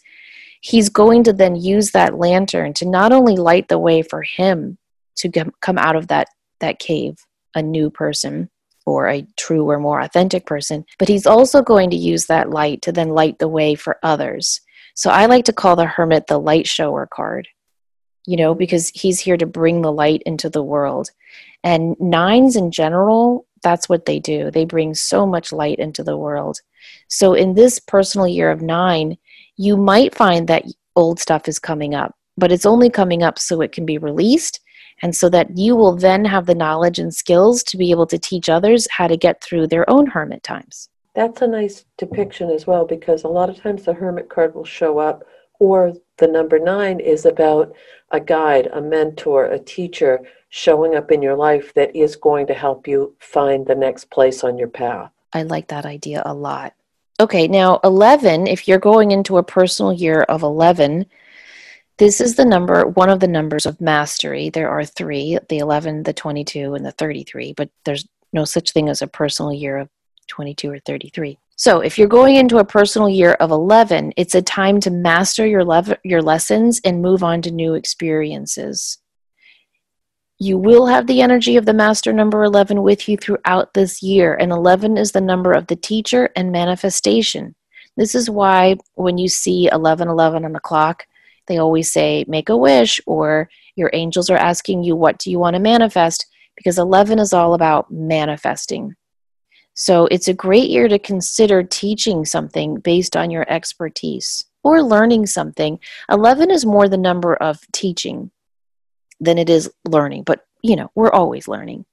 [0.61, 4.79] he's going to then use that lantern to not only light the way for him
[5.17, 5.31] to
[5.61, 6.29] come out of that,
[6.61, 7.17] that cave,
[7.55, 8.49] a new person,
[8.87, 12.83] or a true or more authentic person, but he's also going to use that light
[12.83, 14.61] to then light the way for others.
[14.95, 17.49] So I like to call the hermit the light shower card,
[18.27, 21.11] you know, because he's here to bring the light into the world.
[21.63, 24.51] And nines in general, that's what they do.
[24.51, 26.59] They bring so much light into the world.
[27.09, 29.19] So in this personal year of nine,
[29.61, 30.65] you might find that
[30.97, 34.59] old stuff is coming up, but it's only coming up so it can be released
[35.03, 38.19] and so that you will then have the knowledge and skills to be able to
[38.19, 40.89] teach others how to get through their own hermit times.
[41.15, 44.65] That's a nice depiction as well because a lot of times the hermit card will
[44.65, 45.25] show up,
[45.59, 47.75] or the number nine is about
[48.13, 52.55] a guide, a mentor, a teacher showing up in your life that is going to
[52.55, 55.11] help you find the next place on your path.
[55.35, 56.73] I like that idea a lot.
[57.21, 61.05] Okay, now 11, if you're going into a personal year of 11,
[61.99, 64.49] this is the number, one of the numbers of mastery.
[64.49, 68.89] There are three the 11, the 22, and the 33, but there's no such thing
[68.89, 69.91] as a personal year of
[70.29, 71.37] 22 or 33.
[71.57, 75.47] So, if you're going into a personal year of 11, it's a time to master
[75.47, 78.97] your, lev- your lessons and move on to new experiences.
[80.43, 84.35] You will have the energy of the master number 11 with you throughout this year,
[84.35, 87.55] and 11 is the number of the teacher and manifestation.
[87.99, 91.07] This is why when you see 1111 on the clock,
[91.47, 95.39] they always say, make a wish, or your angels are asking you, what do you
[95.39, 96.27] want to manifest?
[96.57, 98.95] Because 11 is all about manifesting.
[99.75, 105.27] So it's a great year to consider teaching something based on your expertise or learning
[105.27, 105.79] something.
[106.11, 108.31] 11 is more the number of teaching
[109.21, 111.85] than it is learning, but you know, we're always learning.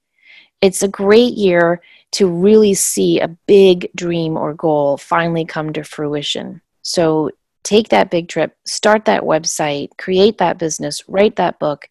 [0.60, 1.80] It's a great year
[2.12, 6.60] to really see a big dream or goal finally come to fruition.
[6.82, 7.30] So
[7.62, 11.88] take that big trip, start that website, create that business, write that book.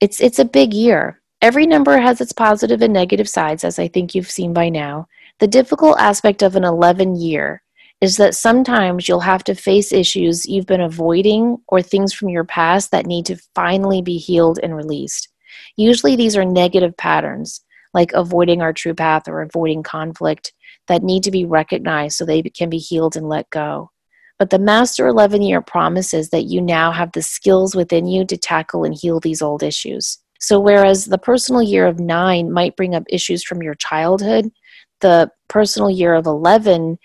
[0.00, 1.20] It's it's a big year.
[1.40, 5.06] Every number has its positive and negative sides as I think you've seen by now.
[5.38, 7.62] The difficult aspect of an 11 year
[8.00, 12.44] is that sometimes you'll have to face issues you've been avoiding or things from your
[12.44, 15.28] past that need to finally be healed and released.
[15.76, 17.62] Usually these are negative patterns
[17.94, 20.52] like avoiding our true path or avoiding conflict
[20.86, 23.90] that need to be recognized so they can be healed and let go.
[24.38, 28.36] But the Master 11 year promises that you now have the skills within you to
[28.36, 30.18] tackle and heal these old issues.
[30.38, 34.52] So, whereas the personal year of nine might bring up issues from your childhood,
[35.00, 36.98] the personal year of 11,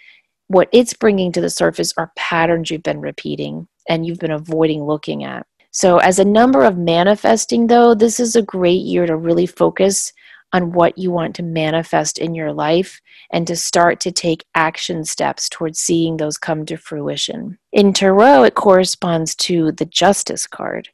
[0.54, 4.84] what it's bringing to the surface are patterns you've been repeating and you've been avoiding
[4.84, 5.46] looking at.
[5.72, 10.14] So, as a number of manifesting, though, this is a great year to really focus
[10.54, 13.02] on what you want to manifest in your life
[13.32, 17.58] and to start to take action steps towards seeing those come to fruition.
[17.72, 20.90] In Tarot, it corresponds to the Justice card.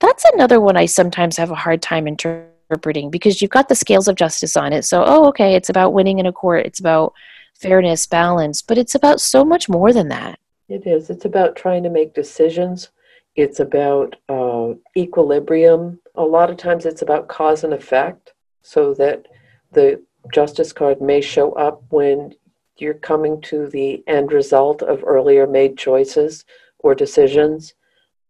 [0.00, 4.08] That's another one I sometimes have a hard time interpreting because you've got the scales
[4.08, 4.84] of justice on it.
[4.84, 7.12] So, oh, okay, it's about winning in a court, it's about
[7.54, 10.38] fairness, balance, but it's about so much more than that.
[10.68, 11.10] It is.
[11.10, 12.90] It's about trying to make decisions.
[13.36, 16.00] It's about uh, equilibrium.
[16.14, 18.32] A lot of times it's about cause and effect
[18.62, 19.26] so that
[19.72, 20.02] the
[20.32, 22.34] justice card may show up when
[22.76, 26.44] you're coming to the end result of earlier made choices
[26.78, 27.74] or decisions.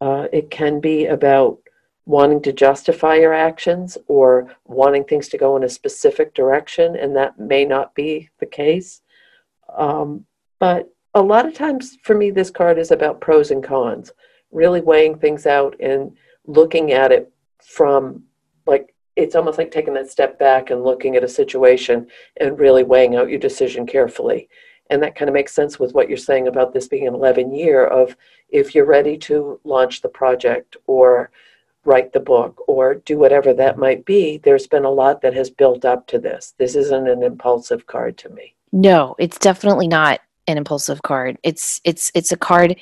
[0.00, 1.58] Uh, it can be about
[2.06, 7.16] wanting to justify your actions or wanting things to go in a specific direction, and
[7.16, 9.00] that may not be the case.
[9.76, 10.24] Um,
[10.58, 14.12] but a lot of times for me, this card is about pros and cons,
[14.50, 16.16] really weighing things out and
[16.46, 18.24] looking at it from
[18.66, 22.06] like it's almost like taking that step back and looking at a situation
[22.38, 24.48] and really weighing out your decision carefully.
[24.90, 27.54] And that kind of makes sense with what you're saying about this being an 11
[27.54, 28.16] year of
[28.50, 31.30] if you're ready to launch the project or
[31.84, 35.48] write the book or do whatever that might be, there's been a lot that has
[35.48, 36.54] built up to this.
[36.58, 38.54] This isn't an impulsive card to me.
[38.76, 41.38] No, it's definitely not an impulsive card.
[41.44, 42.74] It's it's it's a card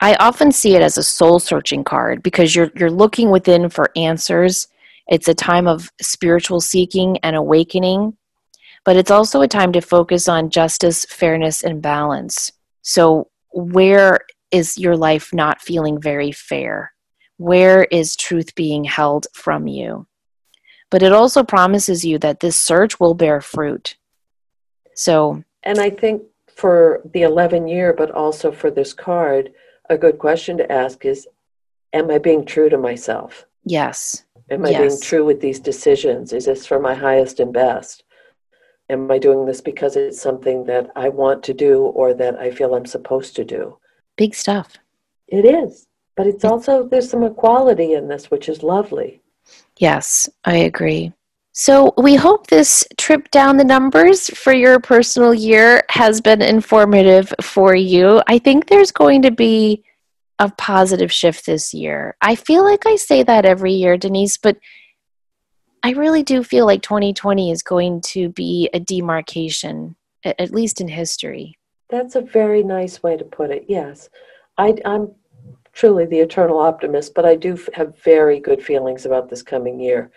[0.00, 3.90] I often see it as a soul searching card because you're you're looking within for
[3.94, 4.68] answers.
[5.06, 8.16] It's a time of spiritual seeking and awakening,
[8.86, 12.50] but it's also a time to focus on justice, fairness and balance.
[12.80, 14.20] So where
[14.50, 16.94] is your life not feeling very fair?
[17.36, 20.06] Where is truth being held from you?
[20.90, 23.96] But it also promises you that this search will bear fruit.
[24.94, 26.22] So, and I think
[26.54, 29.52] for the 11 year, but also for this card,
[29.90, 31.28] a good question to ask is
[31.92, 33.46] Am I being true to myself?
[33.64, 34.24] Yes.
[34.50, 34.80] Am I yes.
[34.80, 36.32] being true with these decisions?
[36.32, 38.02] Is this for my highest and best?
[38.90, 42.50] Am I doing this because it's something that I want to do or that I
[42.50, 43.78] feel I'm supposed to do?
[44.16, 44.76] Big stuff.
[45.28, 45.86] It is.
[46.16, 49.22] But it's also, there's some equality in this, which is lovely.
[49.78, 51.12] Yes, I agree.
[51.56, 57.32] So, we hope this trip down the numbers for your personal year has been informative
[57.40, 58.20] for you.
[58.26, 59.84] I think there's going to be
[60.40, 62.16] a positive shift this year.
[62.20, 64.56] I feel like I say that every year, Denise, but
[65.84, 69.94] I really do feel like 2020 is going to be a demarcation,
[70.24, 71.56] at least in history.
[71.88, 74.08] That's a very nice way to put it, yes.
[74.58, 75.14] I, am
[75.72, 80.10] truly the eternal optimist, but I do have very good feelings about this coming year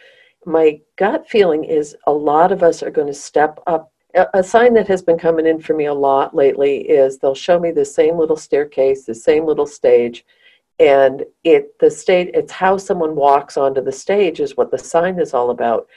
[0.47, 3.91] my gut feeling is a lot of us are going to step up.
[4.33, 7.59] A sign that has been coming in for me a lot lately is they'll show
[7.59, 10.25] me the same little staircase, the same little stage,
[10.79, 15.19] and it the stage it's how someone walks onto the stage is what the sign
[15.19, 15.87] is all about.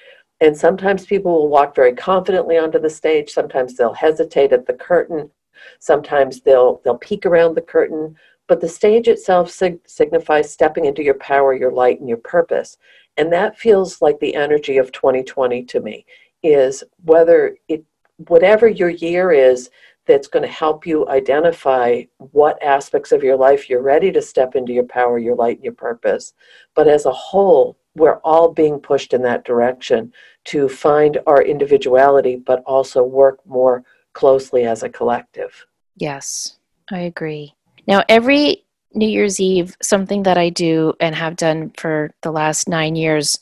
[0.40, 3.30] And sometimes people will walk very confidently onto the stage.
[3.30, 5.30] Sometimes they'll hesitate at the curtain.
[5.78, 8.16] Sometimes they'll they'll peek around the curtain.
[8.48, 12.76] But the stage itself sig- signifies stepping into your power, your light, and your purpose.
[13.16, 16.06] And that feels like the energy of 2020 to me
[16.42, 17.84] is whether it,
[18.28, 19.70] whatever your year is,
[20.06, 24.56] that's going to help you identify what aspects of your life you're ready to step
[24.56, 26.32] into your power, your light, and your purpose.
[26.74, 30.12] But as a whole, we're all being pushed in that direction
[30.46, 35.66] to find our individuality, but also work more closely as a collective.
[35.96, 36.58] Yes,
[36.90, 37.54] I agree.
[37.86, 42.68] Now, every New Year's Eve, something that I do and have done for the last
[42.68, 43.38] nine years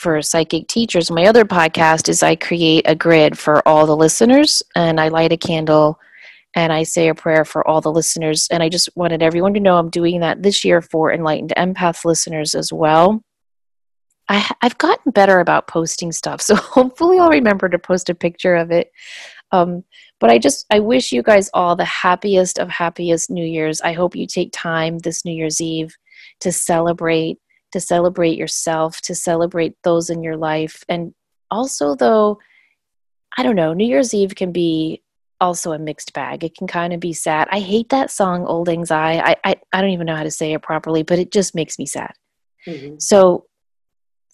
[0.00, 4.62] for psychic teachers, my other podcast is I create a grid for all the listeners
[4.74, 6.00] and I light a candle
[6.54, 8.48] and I say a prayer for all the listeners.
[8.50, 12.06] And I just wanted everyone to know I'm doing that this year for Enlightened Empath
[12.06, 13.22] listeners as well.
[14.30, 18.56] I, have gotten better about posting stuff, so hopefully I'll remember to post a picture
[18.56, 18.90] of it.
[19.52, 19.84] Um,
[20.18, 23.80] but I just, I wish you guys all the happiest of happiest New Year's.
[23.80, 25.94] I hope you take time this New Year's Eve
[26.40, 27.38] to celebrate,
[27.72, 30.84] to celebrate yourself, to celebrate those in your life.
[30.88, 31.14] And
[31.50, 32.38] also, though,
[33.36, 35.02] I don't know, New Year's Eve can be
[35.40, 36.44] also a mixed bag.
[36.44, 37.48] It can kind of be sad.
[37.50, 39.20] I hate that song, Old Anxiety.
[39.20, 41.78] I, I, I don't even know how to say it properly, but it just makes
[41.78, 42.12] me sad.
[42.66, 42.96] Mm-hmm.
[42.98, 43.46] So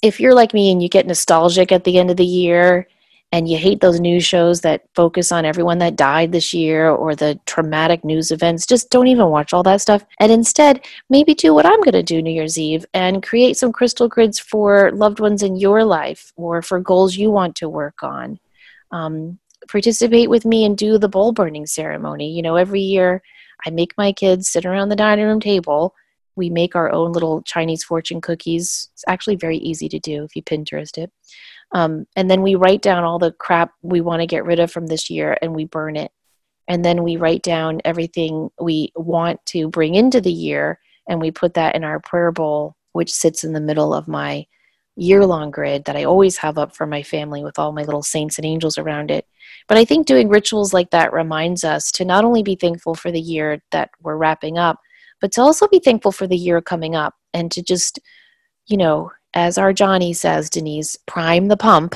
[0.03, 2.89] if you're like me and you get nostalgic at the end of the year
[3.33, 7.15] and you hate those news shows that focus on everyone that died this year or
[7.15, 10.05] the traumatic news events, just don't even watch all that stuff.
[10.21, 13.73] And instead, maybe do what I'm going to do New Year's Eve and create some
[13.73, 18.03] crystal grids for loved ones in your life or for goals you want to work
[18.03, 18.39] on.
[18.93, 19.39] Um,
[19.69, 22.31] participate with me and do the bowl burning ceremony.
[22.31, 23.23] You know, every year
[23.67, 25.95] I make my kids sit around the dining room table.
[26.37, 28.89] We make our own little Chinese fortune cookies.
[28.93, 31.11] It's actually very easy to do if you Pinterest it.
[31.77, 34.73] Um, and then we write down all the crap we want to get rid of
[34.73, 36.11] from this year and we burn it.
[36.69, 41.31] And then we write down everything we want to bring into the year and we
[41.31, 44.47] put that in our prayer bowl, which sits in the middle of my
[44.97, 48.03] year long grid that I always have up for my family with all my little
[48.03, 49.27] saints and angels around it.
[49.69, 53.13] But I think doing rituals like that reminds us to not only be thankful for
[53.13, 54.81] the year that we're wrapping up,
[55.21, 58.01] but to also be thankful for the year coming up and to just,
[58.67, 61.95] you know, as our Johnny says, Denise, prime the pump.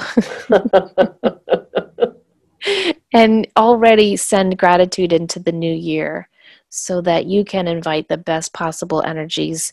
[3.15, 6.29] and already send gratitude into the new year
[6.69, 9.73] so that you can invite the best possible energies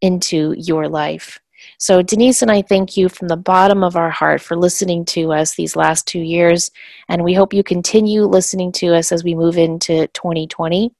[0.00, 1.40] into your life.
[1.78, 5.32] So, Denise and I thank you from the bottom of our heart for listening to
[5.32, 6.70] us these last two years,
[7.08, 10.92] and we hope you continue listening to us as we move into 2020.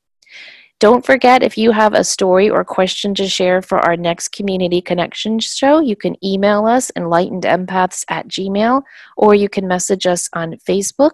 [0.81, 4.81] Don't forget if you have a story or question to share for our next Community
[4.81, 8.83] Connections show, you can email us enlightenedempaths at gmail
[9.17, 11.11] or you can message us on Facebook.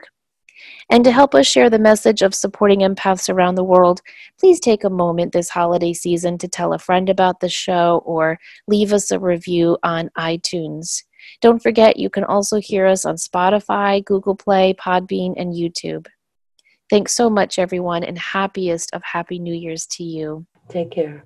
[0.91, 4.03] And to help us share the message of supporting empaths around the world,
[4.39, 8.39] please take a moment this holiday season to tell a friend about the show or
[8.69, 11.05] leave us a review on iTunes.
[11.41, 16.07] Don't forget, you can also hear us on Spotify, Google Play, Podbean, and YouTube.
[16.91, 20.47] Thanks so much, everyone, and happiest of Happy New Year's to you.
[20.69, 21.23] Take care.